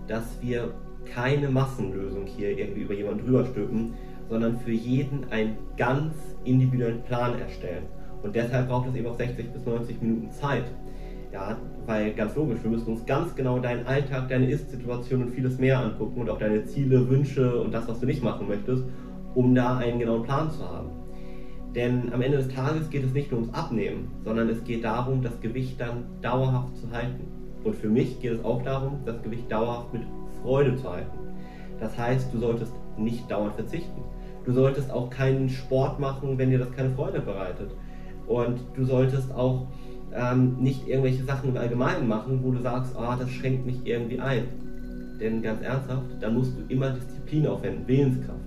dass 0.07 0.37
wir 0.43 0.71
keine 1.11 1.49
Massenlösung 1.49 2.27
hier 2.27 2.55
irgendwie 2.55 2.81
über 2.81 2.93
jemanden 2.93 3.25
drüber 3.25 3.43
stülpen, 3.43 3.93
sondern 4.29 4.57
für 4.59 4.71
jeden 4.71 5.31
einen 5.31 5.57
ganz 5.77 6.13
individuellen 6.43 7.01
Plan 7.03 7.39
erstellen. 7.39 7.83
Und 8.23 8.35
deshalb 8.35 8.69
braucht 8.69 8.89
es 8.89 8.95
eben 8.95 9.07
auch 9.07 9.17
60 9.17 9.51
bis 9.51 9.65
90 9.65 10.01
Minuten 10.01 10.31
Zeit. 10.31 10.65
Ja, 11.31 11.57
weil 11.85 12.13
ganz 12.13 12.35
logisch, 12.35 12.59
wir 12.63 12.71
müssen 12.71 12.93
uns 12.93 13.05
ganz 13.05 13.35
genau 13.35 13.59
deinen 13.59 13.85
Alltag, 13.85 14.29
deine 14.29 14.49
Ist-Situation 14.49 15.23
und 15.23 15.31
vieles 15.31 15.59
mehr 15.59 15.79
angucken 15.79 16.21
und 16.21 16.29
auch 16.29 16.39
deine 16.39 16.63
Ziele, 16.65 17.09
Wünsche 17.09 17.61
und 17.61 17.73
das, 17.73 17.87
was 17.87 17.99
du 17.99 18.05
nicht 18.05 18.23
machen 18.23 18.47
möchtest, 18.47 18.83
um 19.33 19.53
da 19.53 19.77
einen 19.77 19.99
genauen 19.99 20.23
Plan 20.23 20.49
zu 20.49 20.63
haben. 20.63 20.89
Denn 21.75 22.13
am 22.13 22.21
Ende 22.21 22.37
des 22.37 22.47
Tages 22.47 22.89
geht 22.89 23.03
es 23.03 23.13
nicht 23.13 23.31
nur 23.31 23.41
ums 23.41 23.53
Abnehmen, 23.53 24.07
sondern 24.23 24.47
es 24.47 24.63
geht 24.63 24.85
darum, 24.85 25.21
das 25.21 25.39
Gewicht 25.41 25.79
dann 25.79 26.05
dauerhaft 26.21 26.77
zu 26.77 26.89
halten. 26.89 27.27
Und 27.65 27.75
für 27.75 27.89
mich 27.89 28.21
geht 28.21 28.31
es 28.31 28.45
auch 28.45 28.63
darum, 28.63 28.99
das 29.05 29.21
Gewicht 29.21 29.51
dauerhaft 29.51 29.91
mit 29.91 30.03
Freude 30.41 30.75
zu 30.77 30.89
halten. 30.89 31.17
Das 31.79 31.97
heißt, 31.97 32.33
du 32.33 32.39
solltest 32.39 32.73
nicht 32.97 33.29
dauernd 33.29 33.55
verzichten. 33.55 34.01
Du 34.45 34.53
solltest 34.53 34.91
auch 34.91 35.09
keinen 35.09 35.49
Sport 35.49 35.99
machen, 35.99 36.37
wenn 36.37 36.51
dir 36.51 36.59
das 36.59 36.71
keine 36.71 36.91
Freude 36.91 37.19
bereitet. 37.19 37.71
Und 38.27 38.59
du 38.75 38.85
solltest 38.85 39.33
auch 39.33 39.67
ähm, 40.13 40.57
nicht 40.59 40.87
irgendwelche 40.87 41.23
Sachen 41.23 41.49
im 41.49 41.57
Allgemeinen 41.57 42.07
machen, 42.07 42.39
wo 42.43 42.51
du 42.51 42.61
sagst, 42.61 42.95
ah, 42.95 43.15
das 43.19 43.29
schränkt 43.29 43.65
mich 43.65 43.85
irgendwie 43.85 44.19
ein. 44.19 44.43
Denn 45.19 45.41
ganz 45.41 45.61
ernsthaft, 45.61 46.05
da 46.19 46.29
musst 46.29 46.53
du 46.57 46.73
immer 46.73 46.91
Disziplin 46.91 47.47
aufwenden, 47.47 47.87
Willenskraft. 47.87 48.39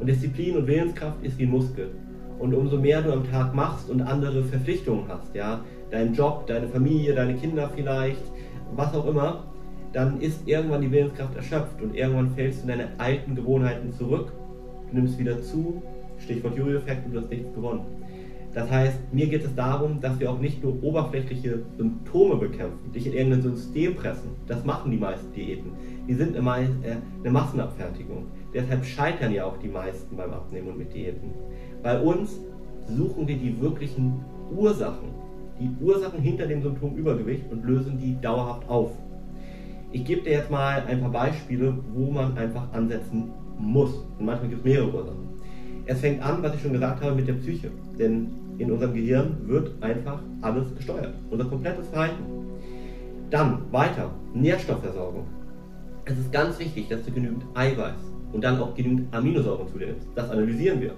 Und 0.00 0.06
Disziplin 0.06 0.56
und 0.56 0.66
Willenskraft 0.66 1.22
ist 1.22 1.38
wie 1.38 1.44
ein 1.44 1.50
Muskel. 1.50 1.90
Und 2.38 2.54
umso 2.54 2.78
mehr 2.78 3.02
du 3.02 3.12
am 3.12 3.30
Tag 3.30 3.54
machst 3.54 3.90
und 3.90 4.00
andere 4.00 4.42
Verpflichtungen 4.44 5.04
hast, 5.08 5.34
ja, 5.34 5.60
deinen 5.90 6.14
Job, 6.14 6.46
deine 6.46 6.68
Familie, 6.68 7.14
deine 7.14 7.34
Kinder 7.34 7.70
vielleicht, 7.74 8.22
was 8.74 8.94
auch 8.94 9.06
immer, 9.06 9.44
dann 9.92 10.20
ist 10.20 10.46
irgendwann 10.46 10.80
die 10.80 10.90
Willenskraft 10.90 11.36
erschöpft 11.36 11.82
und 11.82 11.94
irgendwann 11.94 12.30
fällst 12.34 12.60
du 12.60 12.62
in 12.62 12.78
deine 12.78 12.88
alten 12.98 13.34
Gewohnheiten 13.34 13.92
zurück, 13.92 14.32
du 14.90 14.96
nimmst 14.96 15.18
wieder 15.18 15.40
zu, 15.42 15.82
Stichwort 16.18 16.56
Jojo-Effekt, 16.56 17.06
und 17.06 17.14
du 17.14 17.20
hast 17.20 17.30
nichts 17.30 17.52
gewonnen. 17.54 17.82
Das 18.52 18.68
heißt, 18.68 18.98
mir 19.12 19.28
geht 19.28 19.44
es 19.44 19.54
darum, 19.54 20.00
dass 20.00 20.18
wir 20.18 20.30
auch 20.30 20.40
nicht 20.40 20.62
nur 20.62 20.82
oberflächliche 20.82 21.60
Symptome 21.76 22.36
bekämpfen, 22.36 22.92
dich 22.92 23.06
in 23.06 23.12
irgendein 23.12 23.42
System 23.42 23.94
pressen. 23.94 24.30
Das 24.48 24.64
machen 24.64 24.90
die 24.90 24.96
meisten 24.96 25.32
Diäten. 25.32 25.70
Die 26.08 26.14
sind 26.14 26.36
eine, 26.36 26.64
äh, 26.82 26.96
eine 27.20 27.30
Massenabfertigung. 27.30 28.26
Deshalb 28.52 28.84
scheitern 28.84 29.32
ja 29.32 29.44
auch 29.44 29.56
die 29.58 29.68
meisten 29.68 30.16
beim 30.16 30.32
Abnehmen 30.32 30.68
und 30.68 30.78
mit 30.78 30.92
Diäten. 30.92 31.30
Bei 31.80 32.00
uns 32.00 32.40
suchen 32.88 33.28
wir 33.28 33.36
die 33.36 33.60
wirklichen 33.60 34.20
Ursachen, 34.50 35.10
die 35.60 35.70
Ursachen 35.80 36.20
hinter 36.20 36.46
dem 36.46 36.62
Symptom 36.62 36.96
Übergewicht 36.96 37.44
und 37.52 37.64
lösen 37.64 37.98
die 37.98 38.20
dauerhaft 38.20 38.68
auf. 38.68 38.90
Ich 39.92 40.04
gebe 40.04 40.22
dir 40.22 40.32
jetzt 40.32 40.50
mal 40.50 40.82
ein 40.88 41.00
paar 41.00 41.10
Beispiele, 41.10 41.76
wo 41.94 42.10
man 42.10 42.36
einfach 42.36 42.72
ansetzen 42.72 43.30
muss. 43.60 43.94
Und 44.18 44.26
manchmal 44.26 44.48
gibt 44.48 44.66
es 44.66 44.72
mehrere 44.72 44.92
Ursachen. 44.92 45.28
Es 45.86 46.00
fängt 46.00 46.22
an, 46.22 46.42
was 46.42 46.54
ich 46.54 46.62
schon 46.62 46.72
gesagt 46.72 47.02
habe, 47.02 47.14
mit 47.14 47.26
der 47.26 47.34
Psyche. 47.34 47.70
Denn 47.98 48.28
in 48.58 48.70
unserem 48.70 48.94
Gehirn 48.94 49.36
wird 49.46 49.70
einfach 49.82 50.20
alles 50.42 50.74
gesteuert. 50.76 51.14
Unser 51.30 51.46
komplettes 51.46 51.88
Verhalten. 51.88 52.22
Dann 53.30 53.62
weiter, 53.70 54.10
Nährstoffversorgung. 54.34 55.24
Es 56.04 56.18
ist 56.18 56.32
ganz 56.32 56.58
wichtig, 56.58 56.88
dass 56.88 57.04
du 57.04 57.12
genügend 57.12 57.44
Eiweiß 57.54 58.12
und 58.32 58.42
dann 58.42 58.60
auch 58.60 58.74
genügend 58.74 59.14
Aminosäuren 59.14 59.68
zu 59.68 59.78
dir 59.78 59.88
nimmst. 59.88 60.08
Das 60.14 60.30
analysieren 60.30 60.80
wir. 60.80 60.92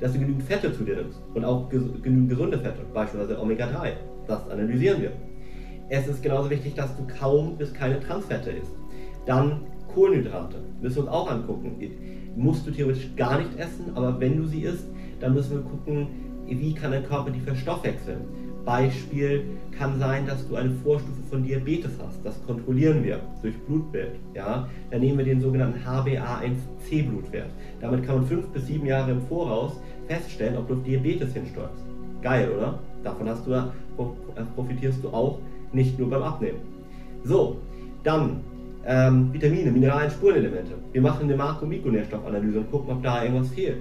Dass 0.00 0.12
du 0.12 0.18
genügend 0.18 0.42
Fette 0.42 0.72
zu 0.72 0.84
dir 0.84 0.96
nimmst 0.96 1.20
und 1.34 1.44
auch 1.44 1.68
ges 1.70 1.82
genügend 2.02 2.28
gesunde 2.28 2.58
Fette, 2.58 2.82
beispielsweise 2.92 3.40
Omega-3. 3.40 3.92
Das 4.26 4.48
analysieren 4.50 5.00
wir. 5.00 5.12
Es 5.88 6.08
ist 6.08 6.22
genauso 6.22 6.50
wichtig, 6.50 6.74
dass 6.74 6.96
du 6.96 7.06
kaum 7.18 7.56
bis 7.56 7.72
keine 7.72 8.00
Transfette 8.00 8.50
isst. 8.50 8.72
Dann 9.26 9.60
Kohlenhydrate. 9.94 10.56
Müssen 10.80 10.96
wir 10.96 11.02
uns 11.02 11.12
auch 11.12 11.30
angucken. 11.30 11.76
Musst 12.36 12.66
du 12.66 12.70
theoretisch 12.70 13.10
gar 13.16 13.38
nicht 13.38 13.58
essen, 13.58 13.92
aber 13.94 14.18
wenn 14.18 14.36
du 14.36 14.44
sie 14.46 14.62
isst, 14.62 14.86
dann 15.20 15.34
müssen 15.34 15.56
wir 15.56 15.62
gucken, 15.62 16.06
wie 16.46 16.74
kann 16.74 16.92
dein 16.92 17.04
Körper 17.04 17.30
die 17.30 17.40
verstoffwechseln. 17.40 18.22
Beispiel 18.64 19.44
kann 19.76 19.98
sein, 19.98 20.26
dass 20.26 20.46
du 20.48 20.54
eine 20.54 20.70
Vorstufe 20.70 21.20
von 21.30 21.42
Diabetes 21.42 21.92
hast. 22.04 22.24
Das 22.24 22.40
kontrollieren 22.46 23.02
wir 23.02 23.20
durch 23.42 23.58
Blutbild. 23.66 24.12
Ja? 24.34 24.68
Dann 24.90 25.00
nehmen 25.00 25.18
wir 25.18 25.24
den 25.24 25.40
sogenannten 25.40 25.80
HbA1c-Blutwert. 25.84 27.50
Damit 27.80 28.04
kann 28.04 28.16
man 28.16 28.26
fünf 28.26 28.46
bis 28.48 28.66
sieben 28.66 28.86
Jahre 28.86 29.12
im 29.12 29.20
Voraus 29.22 29.80
feststellen, 30.06 30.56
ob 30.56 30.68
du 30.68 30.74
auf 30.74 30.82
Diabetes 30.84 31.32
hinsteuerst. 31.32 31.84
Geil, 32.22 32.50
oder? 32.56 32.78
Davon 33.02 33.28
hast 33.28 33.46
du, 33.46 33.72
profitierst 34.54 35.02
du 35.02 35.08
auch 35.08 35.38
nicht 35.72 35.98
nur 35.98 36.08
beim 36.10 36.22
Abnehmen. 36.22 36.60
So, 37.24 37.56
dann 38.04 38.40
ähm, 38.86 39.32
Vitamine, 39.32 39.70
Mineralien, 39.70 40.10
Spurenelemente. 40.10 40.72
Wir 40.92 41.02
machen 41.02 41.24
eine 41.24 41.36
Makro- 41.36 41.62
und 41.62 41.70
Mikronährstoffanalyse 41.70 42.58
und 42.58 42.70
gucken, 42.70 42.94
ob 42.94 43.02
da 43.02 43.22
irgendwas 43.22 43.48
fehlt. 43.48 43.78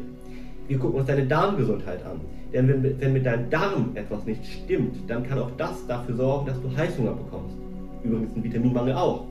Wir 0.67 0.77
gucken 0.77 0.99
uns 0.99 1.07
deine 1.07 1.25
Darmgesundheit 1.25 2.05
an. 2.05 2.21
Denn 2.53 2.67
wenn, 2.67 2.99
wenn 2.99 3.13
mit 3.13 3.25
deinem 3.25 3.49
Darm 3.49 3.91
etwas 3.95 4.25
nicht 4.25 4.45
stimmt, 4.45 5.09
dann 5.09 5.27
kann 5.27 5.39
auch 5.39 5.51
das 5.57 5.85
dafür 5.87 6.15
sorgen, 6.15 6.47
dass 6.47 6.61
du 6.61 6.75
Heißhunger 6.75 7.13
bekommst. 7.13 7.55
Übrigens 8.03 8.35
ein 8.35 8.43
Vitaminmangel 8.43 8.93
auch. 8.93 9.25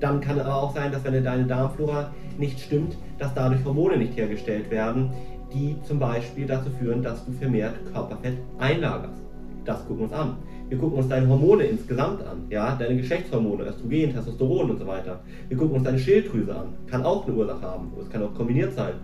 Dann 0.00 0.20
kann 0.20 0.40
aber 0.40 0.54
auch 0.54 0.74
sein, 0.74 0.92
dass 0.92 1.04
wenn 1.04 1.22
deine 1.22 1.44
Darmflora 1.44 2.10
nicht 2.38 2.60
stimmt, 2.60 2.96
dass 3.18 3.32
dadurch 3.34 3.64
Hormone 3.64 3.96
nicht 3.96 4.16
hergestellt 4.16 4.70
werden, 4.70 5.10
die 5.52 5.76
zum 5.84 5.98
Beispiel 5.98 6.46
dazu 6.46 6.70
führen, 6.78 7.02
dass 7.02 7.24
du 7.24 7.32
vermehrt 7.32 7.74
Körperfett 7.92 8.36
einlagerst. 8.58 9.22
Das 9.64 9.86
gucken 9.86 9.98
wir 9.98 10.04
uns 10.04 10.12
an. 10.12 10.36
Wir 10.68 10.78
gucken 10.78 10.98
uns 10.98 11.08
deine 11.08 11.28
Hormone 11.28 11.62
insgesamt 11.62 12.26
an, 12.26 12.44
ja, 12.50 12.74
deine 12.74 12.96
Geschlechtshormone, 12.96 13.64
Östrogen, 13.64 14.12
Testosteron 14.12 14.70
und 14.70 14.78
so 14.78 14.86
weiter. 14.86 15.20
Wir 15.48 15.56
gucken 15.56 15.76
uns 15.76 15.84
deine 15.84 15.98
Schilddrüse 15.98 16.56
an, 16.56 16.74
kann 16.88 17.04
auch 17.04 17.24
eine 17.24 17.36
Ursache 17.36 17.62
haben, 17.62 17.92
es 18.00 18.10
kann 18.10 18.24
auch 18.24 18.34
kombiniert 18.34 18.74
sein. 18.74 18.94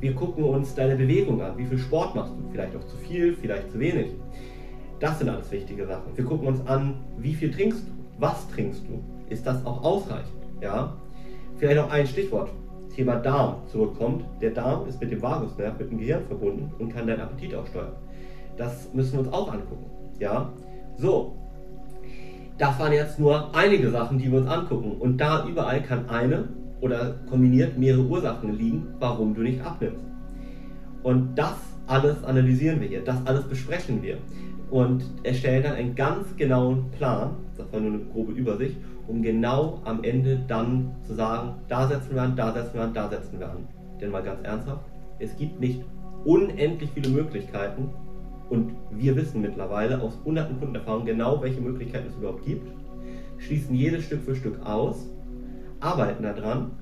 Wir 0.00 0.14
gucken 0.14 0.42
uns 0.44 0.74
deine 0.74 0.96
Bewegung 0.96 1.42
an, 1.42 1.58
wie 1.58 1.66
viel 1.66 1.76
Sport 1.76 2.14
machst 2.14 2.32
du, 2.32 2.50
vielleicht 2.50 2.74
auch 2.74 2.86
zu 2.86 2.96
viel, 2.96 3.34
vielleicht 3.34 3.70
zu 3.70 3.78
wenig. 3.78 4.06
Das 5.00 5.18
sind 5.18 5.28
alles 5.28 5.52
wichtige 5.52 5.86
Sachen. 5.86 6.16
Wir 6.16 6.24
gucken 6.24 6.48
uns 6.48 6.66
an, 6.66 6.94
wie 7.18 7.34
viel 7.34 7.50
trinkst 7.50 7.82
du, 7.82 7.92
was 8.18 8.48
trinkst 8.48 8.82
du, 8.88 9.02
ist 9.28 9.46
das 9.46 9.66
auch 9.66 9.84
ausreichend, 9.84 10.32
ja. 10.62 10.96
Vielleicht 11.58 11.76
noch 11.76 11.90
ein 11.90 12.06
Stichwort, 12.06 12.48
Thema 12.96 13.16
Darm 13.16 13.56
zurückkommt. 13.66 14.24
Der 14.40 14.50
Darm 14.50 14.86
ist 14.88 15.00
mit 15.00 15.12
dem 15.12 15.20
Vagusnerv, 15.20 15.78
mit 15.78 15.90
dem 15.90 15.98
Gehirn 15.98 16.24
verbunden 16.24 16.72
und 16.78 16.94
kann 16.94 17.06
deinen 17.06 17.20
Appetit 17.20 17.54
auch 17.54 17.66
steuern. 17.66 17.92
Das 18.56 18.92
müssen 18.94 19.12
wir 19.12 19.20
uns 19.20 19.32
auch 19.32 19.52
angucken, 19.52 19.90
ja. 20.18 20.50
So, 20.96 21.36
das 22.58 22.78
waren 22.78 22.92
jetzt 22.92 23.18
nur 23.18 23.54
einige 23.54 23.90
Sachen, 23.90 24.18
die 24.18 24.30
wir 24.30 24.38
uns 24.38 24.48
angucken. 24.48 24.92
Und 25.00 25.18
da 25.18 25.46
überall 25.46 25.82
kann 25.82 26.08
eine 26.08 26.48
oder 26.80 27.16
kombiniert 27.28 27.78
mehrere 27.78 28.02
Ursachen 28.02 28.56
liegen, 28.56 28.88
warum 28.98 29.34
du 29.34 29.42
nicht 29.42 29.64
abnimmst. 29.64 30.04
Und 31.02 31.34
das 31.36 31.56
alles 31.86 32.22
analysieren 32.24 32.80
wir 32.80 32.88
hier, 32.88 33.04
das 33.04 33.24
alles 33.26 33.44
besprechen 33.44 34.02
wir 34.02 34.18
und 34.70 35.04
erstellen 35.22 35.62
dann 35.62 35.74
einen 35.74 35.94
ganz 35.94 36.34
genauen 36.36 36.90
Plan, 36.92 37.36
das 37.56 37.70
war 37.72 37.80
nur 37.80 37.92
eine 37.92 38.02
grobe 38.12 38.32
Übersicht, 38.32 38.76
um 39.06 39.22
genau 39.22 39.80
am 39.84 40.02
Ende 40.02 40.40
dann 40.48 40.90
zu 41.06 41.14
sagen, 41.14 41.54
da 41.68 41.88
setzen 41.88 42.14
wir 42.14 42.22
an, 42.22 42.36
da 42.36 42.52
setzen 42.52 42.74
wir 42.74 42.82
an, 42.82 42.94
da 42.94 43.08
setzen 43.08 43.38
wir 43.38 43.50
an. 43.50 43.68
Denn 44.00 44.10
mal 44.10 44.22
ganz 44.22 44.38
ernsthaft, 44.44 44.84
es 45.18 45.36
gibt 45.36 45.60
nicht 45.60 45.82
unendlich 46.24 46.90
viele 46.94 47.10
Möglichkeiten, 47.10 47.90
und 48.52 48.74
wir 48.90 49.16
wissen 49.16 49.40
mittlerweile 49.40 50.02
aus 50.02 50.12
hunderten 50.26 50.58
Kundenerfahrungen 50.58 51.06
genau, 51.06 51.40
welche 51.40 51.62
Möglichkeiten 51.62 52.08
es 52.08 52.16
überhaupt 52.16 52.44
gibt, 52.44 52.70
schließen 53.38 53.74
jedes 53.74 54.04
Stück 54.04 54.20
für 54.24 54.36
Stück 54.36 54.60
aus. 54.66 55.08
arbeiten 55.80 56.22
daran 56.22 56.72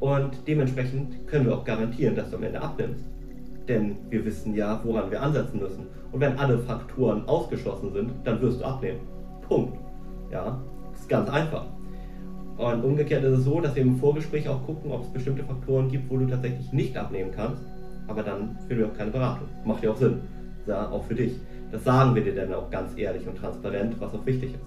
und 0.00 0.30
dementsprechend 0.46 1.26
können 1.26 1.44
wir 1.44 1.54
auch 1.54 1.64
garantieren, 1.64 2.16
dass 2.16 2.30
du 2.30 2.36
am 2.36 2.44
Ende 2.44 2.62
abnimmst. 2.62 3.04
Denn 3.68 3.96
wir 4.08 4.24
wissen 4.24 4.54
ja, 4.54 4.80
woran 4.84 5.10
wir 5.10 5.20
ansetzen 5.20 5.60
müssen. 5.60 5.86
Und 6.12 6.20
wenn 6.20 6.38
alle 6.38 6.58
Faktoren 6.60 7.28
ausgeschlossen 7.28 7.92
sind, 7.92 8.12
dann 8.24 8.40
wirst 8.40 8.60
du 8.60 8.64
abnehmen. 8.64 9.00
Punkt. 9.46 9.76
Ja, 10.32 10.58
ist 10.94 11.10
ganz 11.10 11.28
einfach. 11.28 11.66
Und 12.56 12.82
umgekehrt 12.82 13.22
ist 13.22 13.38
es 13.38 13.44
so, 13.44 13.60
dass 13.60 13.74
wir 13.74 13.82
im 13.82 13.96
Vorgespräch 13.96 14.48
auch 14.48 14.64
gucken, 14.64 14.90
ob 14.90 15.02
es 15.02 15.10
bestimmte 15.10 15.44
Faktoren 15.44 15.90
gibt, 15.90 16.10
wo 16.10 16.16
du 16.16 16.26
tatsächlich 16.26 16.72
nicht 16.72 16.96
abnehmen 16.96 17.32
kannst. 17.36 17.62
Aber 18.06 18.22
dann 18.22 18.56
führen 18.66 18.78
wir 18.78 18.86
auch 18.86 18.96
keine 18.96 19.10
Beratung. 19.10 19.48
Macht 19.66 19.84
ja 19.84 19.90
auch 19.90 19.96
Sinn. 19.96 20.20
Auch 20.68 21.04
für 21.04 21.14
dich. 21.14 21.32
Das 21.70 21.84
sagen 21.84 22.14
wir 22.14 22.22
dir 22.22 22.34
dann 22.34 22.52
auch 22.54 22.70
ganz 22.70 22.96
ehrlich 22.96 23.26
und 23.26 23.36
transparent, 23.36 24.00
was 24.00 24.14
auch 24.14 24.24
wichtig 24.26 24.54
ist. 24.54 24.64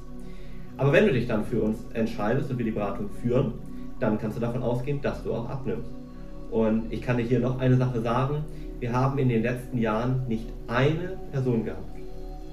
Aber 0.77 0.93
wenn 0.93 1.07
du 1.07 1.13
dich 1.13 1.27
dann 1.27 1.43
für 1.43 1.61
uns 1.61 1.77
entscheidest 1.93 2.49
und 2.49 2.57
wir 2.57 2.65
die 2.65 2.71
Beratung 2.71 3.09
führen, 3.21 3.53
dann 3.99 4.17
kannst 4.17 4.37
du 4.37 4.41
davon 4.41 4.63
ausgehen, 4.63 5.01
dass 5.01 5.23
du 5.23 5.33
auch 5.33 5.49
abnimmst. 5.49 5.91
Und 6.51 6.91
ich 6.91 7.01
kann 7.01 7.17
dir 7.17 7.23
hier 7.23 7.39
noch 7.39 7.59
eine 7.59 7.75
Sache 7.75 8.01
sagen. 8.01 8.45
Wir 8.79 8.93
haben 8.93 9.17
in 9.19 9.27
den 9.27 9.43
letzten 9.43 9.77
Jahren 9.77 10.25
nicht 10.27 10.47
eine 10.67 11.17
Person 11.31 11.65
gehabt, 11.65 11.97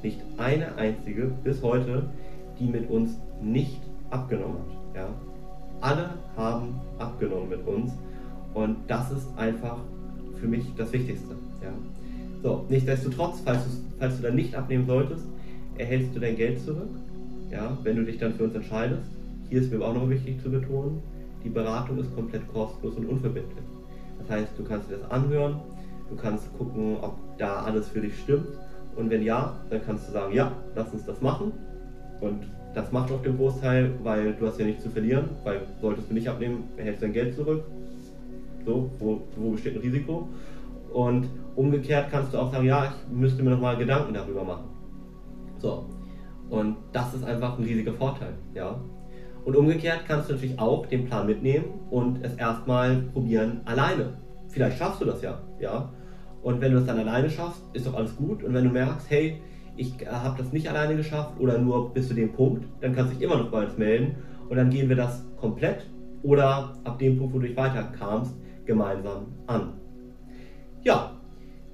nicht 0.03 0.21
eine 0.39 0.75
einzige 0.77 1.31
bis 1.45 1.63
heute, 1.63 2.03
die 2.59 2.67
mit 2.67 2.91
uns 2.91 3.17
nicht 3.41 3.81
abgenommen 4.11 4.59
hat. 4.59 4.97
Ja? 4.97 5.09
Alle 5.81 6.11
haben 6.37 6.81
abgenommen 6.99 7.49
mit 7.49 7.65
uns 7.67 7.93
und 8.55 8.77
das 8.89 9.13
ist 9.13 9.29
einfach 9.37 9.79
für 10.41 10.49
mich 10.49 10.75
das 10.77 10.93
Wichtigste. 10.93 11.37
Ja? 11.63 11.71
So, 12.47 12.65
nichtsdestotrotz, 12.69 13.41
falls, 13.45 13.59
falls 13.99 14.19
du 14.19 14.23
dann 14.23 14.37
nicht 14.37 14.55
abnehmen 14.55 14.87
solltest, 14.87 15.25
erhältst 15.79 16.15
du 16.15 16.21
dein 16.21 16.37
Geld 16.37 16.61
zurück, 16.61 16.91
ja, 17.51 17.77
wenn 17.83 17.97
du 17.97 18.05
dich 18.05 18.19
dann 18.19 18.35
für 18.35 18.45
uns 18.45 18.55
entscheidest. 18.55 19.11
Hier 19.51 19.61
ist 19.61 19.73
mir 19.73 19.85
auch 19.85 19.93
noch 19.93 20.09
wichtig 20.09 20.41
zu 20.41 20.49
betonen, 20.49 21.03
die 21.43 21.49
Beratung 21.49 21.99
ist 21.99 22.15
komplett 22.15 22.47
kostenlos 22.53 22.99
und 22.99 23.07
unverbindlich. 23.07 23.65
Das 24.21 24.31
heißt, 24.31 24.53
du 24.57 24.63
kannst 24.63 24.89
dir 24.89 24.99
das 24.99 25.11
anhören, 25.11 25.57
du 26.09 26.15
kannst 26.15 26.57
gucken, 26.57 26.99
ob 27.03 27.17
da 27.37 27.65
alles 27.65 27.89
für 27.89 28.01
dich 28.01 28.17
stimmt 28.17 28.47
und 28.95 29.11
wenn 29.11 29.25
ja, 29.25 29.59
dann 29.69 29.85
kannst 29.85 30.07
du 30.07 30.13
sagen, 30.13 30.33
ja, 30.33 30.53
lass 30.77 30.93
uns 30.93 31.05
das 31.05 31.21
machen 31.21 31.51
und 32.21 32.45
das 32.77 32.93
macht 32.93 33.11
auch 33.11 33.23
den 33.23 33.39
Großteil, 33.39 33.91
weil 34.05 34.35
du 34.35 34.47
hast 34.47 34.61
ja 34.61 34.67
nichts 34.67 34.85
zu 34.85 34.91
verlieren, 34.91 35.31
weil 35.43 35.63
solltest 35.81 36.11
du 36.11 36.15
nicht 36.15 36.29
abnehmen, 36.29 36.63
erhältst 36.77 37.03
dein 37.03 37.13
Geld 37.13 37.35
zurück. 37.35 37.65
So, 38.65 38.89
wo, 39.01 39.23
wo 39.35 39.51
besteht 39.51 39.75
ein 39.75 39.81
Risiko? 39.81 40.29
Und 40.93 41.27
umgekehrt 41.57 42.11
kannst 42.11 42.33
du 42.33 42.39
auch 42.39 42.53
sagen, 42.53 42.67
ja, 42.67 42.85
ich 42.85 43.13
müsste 43.13 43.43
mir 43.43 43.51
nochmal 43.51 43.77
Gedanken 43.77 44.15
darüber 44.15 44.45
machen. 44.45 44.69
So. 45.59 45.87
Und 46.49 46.77
das 46.93 47.13
ist 47.15 47.25
einfach 47.25 47.59
ein 47.59 47.65
riesiger 47.65 47.93
Vorteil, 47.95 48.35
ja. 48.55 48.79
Und 49.45 49.57
umgekehrt 49.57 50.03
kannst 50.07 50.29
du 50.29 50.35
natürlich 50.35 50.59
auch 50.59 50.87
den 50.87 51.07
Plan 51.07 51.27
mitnehmen 51.27 51.67
und 51.91 52.25
es 52.25 52.35
erstmal 52.35 52.97
probieren 53.13 53.61
alleine. 53.65 54.19
Vielleicht 54.49 54.79
schaffst 54.79 55.01
du 55.01 55.05
das 55.05 55.23
ja, 55.23 55.41
ja. 55.59 55.91
Und 56.43 56.61
wenn 56.61 56.73
du 56.73 56.79
es 56.79 56.87
dann 56.87 56.99
alleine 56.99 57.29
schaffst, 57.31 57.63
ist 57.73 57.87
doch 57.87 57.95
alles 57.95 58.15
gut. 58.17 58.45
Und 58.45 58.55
wenn 58.55 58.65
du 58.65 58.71
merkst, 58.71 59.11
hey, 59.11 59.41
ich 59.77 59.95
habe 60.07 60.39
das 60.39 60.53
nicht 60.53 60.69
alleine 60.69 60.97
geschafft 60.97 61.39
oder 61.39 61.59
nur 61.59 61.93
bis 61.93 62.09
zu 62.09 62.15
dem 62.15 62.33
Punkt, 62.33 62.65
dann 62.81 62.95
kannst 62.95 63.13
du 63.13 63.17
dich 63.17 63.25
immer 63.25 63.37
noch 63.37 63.51
bei 63.51 63.65
uns 63.65 63.77
melden 63.77 64.17
und 64.49 64.57
dann 64.57 64.71
gehen 64.71 64.89
wir 64.89 64.97
das 64.97 65.25
komplett 65.37 65.87
oder 66.23 66.75
ab 66.85 66.99
dem 66.99 67.19
Punkt, 67.19 67.35
wo 67.35 67.39
du 67.39 67.47
dich 67.47 67.57
weiterkamst, 67.57 68.35
gemeinsam 68.65 69.27
an. 69.47 69.75
Ja, 70.83 71.16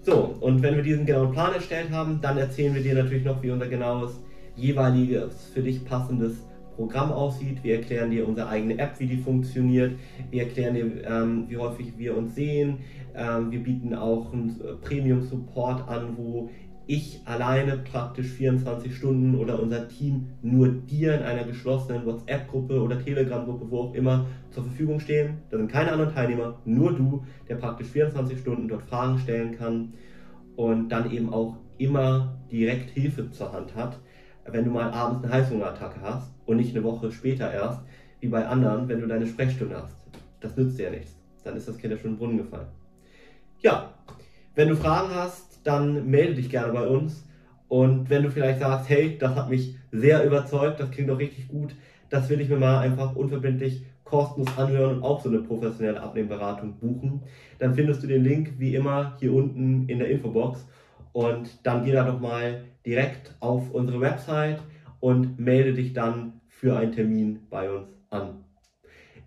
so, 0.04 0.34
und 0.40 0.62
wenn 0.62 0.74
wir 0.74 0.82
diesen 0.82 1.06
genauen 1.06 1.30
Plan 1.30 1.54
erstellt 1.54 1.90
haben, 1.92 2.20
dann 2.20 2.36
erzählen 2.36 2.74
wir 2.74 2.82
dir 2.82 2.94
natürlich 2.94 3.24
noch, 3.24 3.40
wie 3.42 3.50
unser 3.50 3.68
genaues, 3.68 4.20
jeweiliges, 4.56 5.46
für 5.54 5.62
dich 5.62 5.84
passendes 5.84 6.44
Programm 6.74 7.12
aussieht. 7.12 7.62
Wir 7.62 7.76
erklären 7.76 8.10
dir 8.10 8.26
unsere 8.26 8.48
eigene 8.48 8.78
App, 8.78 8.98
wie 8.98 9.06
die 9.06 9.18
funktioniert. 9.18 9.92
Wir 10.30 10.42
erklären 10.42 10.74
dir, 10.74 11.04
ähm, 11.06 11.44
wie 11.48 11.56
häufig 11.56 11.92
wir 11.96 12.16
uns 12.16 12.34
sehen. 12.34 12.78
Ähm, 13.14 13.52
wir 13.52 13.62
bieten 13.62 13.94
auch 13.94 14.32
einen 14.32 14.60
Premium-Support 14.80 15.88
an, 15.88 16.16
wo 16.16 16.50
ich 16.92 17.22
alleine 17.24 17.78
praktisch 17.78 18.26
24 18.26 18.94
Stunden 18.94 19.34
oder 19.34 19.62
unser 19.62 19.88
Team 19.88 20.26
nur 20.42 20.68
dir 20.68 21.14
in 21.14 21.22
einer 21.22 21.44
geschlossenen 21.44 22.04
WhatsApp-Gruppe 22.04 22.82
oder 22.82 23.02
Telegram-Gruppe, 23.02 23.70
wo 23.70 23.80
auch 23.80 23.94
immer, 23.94 24.26
zur 24.50 24.64
Verfügung 24.64 25.00
stehen. 25.00 25.38
Da 25.48 25.56
sind 25.56 25.72
keine 25.72 25.92
anderen 25.92 26.12
Teilnehmer, 26.12 26.60
nur 26.66 26.94
du, 26.94 27.24
der 27.48 27.54
praktisch 27.54 27.86
24 27.86 28.38
Stunden 28.38 28.68
dort 28.68 28.82
Fragen 28.82 29.18
stellen 29.18 29.56
kann 29.56 29.94
und 30.54 30.90
dann 30.90 31.10
eben 31.10 31.32
auch 31.32 31.56
immer 31.78 32.38
direkt 32.50 32.90
Hilfe 32.90 33.30
zur 33.30 33.54
Hand 33.54 33.74
hat, 33.74 33.98
wenn 34.44 34.66
du 34.66 34.70
mal 34.70 34.90
abends 34.90 35.24
eine 35.24 35.32
Heißhungerattacke 35.32 36.02
hast 36.02 36.30
und 36.44 36.58
nicht 36.58 36.76
eine 36.76 36.84
Woche 36.84 37.10
später 37.10 37.50
erst, 37.50 37.80
wie 38.20 38.28
bei 38.28 38.46
anderen, 38.46 38.86
wenn 38.88 39.00
du 39.00 39.06
deine 39.06 39.26
Sprechstunde 39.26 39.82
hast. 39.82 39.96
Das 40.40 40.58
nützt 40.58 40.78
dir 40.78 40.84
ja 40.84 40.90
nichts. 40.90 41.16
Dann 41.42 41.56
ist 41.56 41.68
das 41.68 41.78
Kind 41.78 41.94
ja 41.94 41.98
schon 41.98 42.12
den 42.12 42.18
Brunnen 42.18 42.36
gefallen. 42.36 42.68
Ja, 43.60 43.94
wenn 44.54 44.68
du 44.68 44.76
Fragen 44.76 45.14
hast, 45.14 45.51
dann 45.64 46.08
melde 46.08 46.34
dich 46.34 46.50
gerne 46.50 46.72
bei 46.72 46.86
uns. 46.86 47.26
Und 47.68 48.10
wenn 48.10 48.22
du 48.22 48.30
vielleicht 48.30 48.60
sagst, 48.60 48.88
hey, 48.90 49.16
das 49.18 49.34
hat 49.34 49.48
mich 49.48 49.76
sehr 49.90 50.24
überzeugt, 50.24 50.80
das 50.80 50.90
klingt 50.90 51.08
doch 51.08 51.18
richtig 51.18 51.48
gut, 51.48 51.74
das 52.10 52.28
will 52.28 52.40
ich 52.40 52.48
mir 52.48 52.58
mal 52.58 52.80
einfach 52.80 53.16
unverbindlich 53.16 53.86
kostenlos 54.04 54.58
anhören 54.58 54.96
und 54.96 55.02
auch 55.02 55.22
so 55.22 55.30
eine 55.30 55.38
professionelle 55.38 56.00
Abnehmberatung 56.00 56.74
buchen, 56.74 57.22
dann 57.58 57.74
findest 57.74 58.02
du 58.02 58.06
den 58.06 58.22
Link 58.22 58.54
wie 58.58 58.74
immer 58.74 59.16
hier 59.18 59.32
unten 59.32 59.88
in 59.88 59.98
der 59.98 60.10
Infobox 60.10 60.66
und 61.12 61.48
dann 61.62 61.82
geh 61.84 61.92
da 61.92 62.04
doch 62.04 62.20
mal 62.20 62.64
direkt 62.84 63.34
auf 63.40 63.70
unsere 63.70 64.00
Website 64.02 64.60
und 65.00 65.38
melde 65.38 65.72
dich 65.72 65.94
dann 65.94 66.40
für 66.48 66.76
einen 66.76 66.92
Termin 66.92 67.40
bei 67.48 67.70
uns 67.70 67.88
an. 68.10 68.44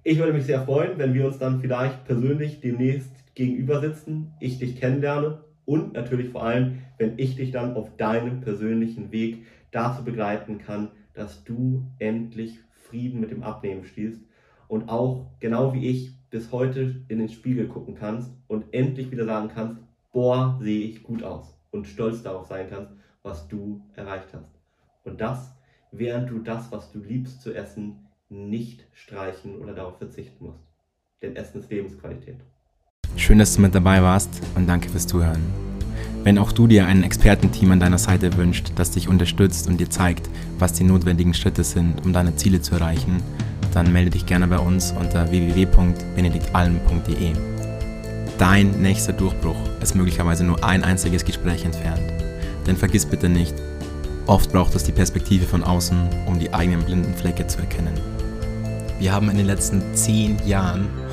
Ich 0.04 0.20
würde 0.20 0.34
mich 0.34 0.46
sehr 0.46 0.62
freuen, 0.62 1.00
wenn 1.00 1.16
wir 1.16 1.26
uns 1.26 1.40
dann 1.40 1.60
vielleicht 1.62 2.06
persönlich 2.06 2.62
demnächst 2.62 3.12
gegenüber 3.34 3.82
sitzen, 3.82 4.34
ich 4.40 4.60
dich 4.60 4.80
kennenlerne 4.80 5.40
und 5.66 5.94
natürlich 5.94 6.30
vor 6.30 6.44
allem, 6.44 6.84
wenn 6.98 7.18
ich 7.18 7.36
dich 7.36 7.52
dann 7.52 7.76
auf 7.76 7.96
deinem 7.98 8.42
persönlichen 8.42 9.12
Weg 9.12 9.46
dazu 9.72 10.04
begleiten 10.04 10.60
kann, 10.60 10.92
dass 11.14 11.44
du 11.44 11.86
endlich 12.00 12.60
Frieden 12.72 13.20
mit 13.20 13.32
dem 13.32 13.44
Abnehmen 13.44 13.86
stehst 13.86 14.22
und 14.68 14.90
auch 14.90 15.26
genau 15.40 15.74
wie 15.74 15.88
ich 15.88 16.16
bis 16.30 16.52
heute 16.52 17.04
in 17.08 17.20
den 17.20 17.30
Spiegel 17.30 17.68
gucken 17.68 17.96
kannst 17.96 18.32
und 18.48 18.74
endlich 18.74 19.12
wieder 19.12 19.26
sagen 19.26 19.50
kannst, 19.54 19.82
boah, 20.12 20.58
sehe 20.62 20.82
ich 20.82 21.04
gut 21.04 21.24
aus 21.24 21.58
und 21.72 21.88
stolz 21.88 22.24
darauf 22.24 22.48
sein 22.48 22.70
kannst, 22.70 22.94
was 23.24 23.48
du 23.48 23.82
erreicht 23.96 24.34
hast. 24.34 24.60
Und 25.04 25.22
das, 25.22 25.56
während 25.92 26.30
du 26.30 26.40
das, 26.40 26.72
was 26.72 26.92
du 26.92 27.00
liebst 27.00 27.42
zu 27.42 27.54
essen, 27.54 28.08
nicht 28.30 28.86
streichen 28.94 29.60
oder 29.60 29.74
darauf 29.74 29.98
verzichten 29.98 30.46
musst. 30.46 30.64
Denn 31.22 31.36
Essen 31.36 31.60
ist 31.60 31.72
Lebensqualität. 31.72 32.38
Schön, 33.18 33.40
dass 33.40 33.56
du 33.56 33.62
mit 33.62 33.74
dabei 33.74 34.04
warst 34.04 34.30
und 34.56 34.68
danke 34.68 34.90
fürs 34.90 35.08
Zuhören. 35.08 35.42
Wenn 36.24 36.38
auch 36.38 36.52
du 36.52 36.68
dir 36.68 36.86
ein 36.86 37.04
Expertenteam 37.04 37.72
an 37.72 37.80
deiner 37.80 37.98
Seite 37.98 38.36
wünscht, 38.36 38.74
das 38.76 38.92
dich 38.92 39.08
unterstützt 39.08 39.68
und 39.68 39.80
dir 39.80 39.90
zeigt, 39.90 40.30
was 40.60 40.74
die 40.74 40.84
notwendigen 40.84 41.34
Schritte 41.34 41.64
sind, 41.64 42.06
um 42.06 42.14
deine 42.14 42.36
Ziele 42.36 42.62
zu 42.62 42.76
erreichen, 42.76 43.24
dann 43.74 43.94
melde 43.94 44.12
dich 44.12 44.26
gerne 44.26 44.48
bei 44.48 44.60
uns 44.60 44.92
unter 44.92 45.32
www.benediktalm.de. 45.32 47.32
Dein 48.38 48.82
nächster 48.82 49.14
Durchbruch 49.14 49.56
ist 49.82 49.96
möglicherweise 49.96 50.44
nur 50.44 50.62
ein 50.64 50.84
einziges 50.84 51.24
Gespräch 51.24 51.64
entfernt. 51.64 52.12
Denn 52.68 52.76
vergiss 52.76 53.06
bitte 53.06 53.30
nicht, 53.30 53.56
oft 54.26 54.52
braucht 54.52 54.76
es 54.76 54.84
die 54.84 54.92
Perspektive 54.92 55.46
von 55.46 55.64
außen, 55.64 55.98
um 56.26 56.38
die 56.38 56.54
eigenen 56.54 56.84
blinden 56.84 57.14
Flecke 57.14 57.48
zu 57.48 57.60
erkennen. 57.60 57.94
Wir 59.00 59.14
haben 59.14 59.30
in 59.30 59.38
den 59.38 59.46
letzten 59.46 59.82
zehn 59.94 60.38
Jahren 60.46 60.90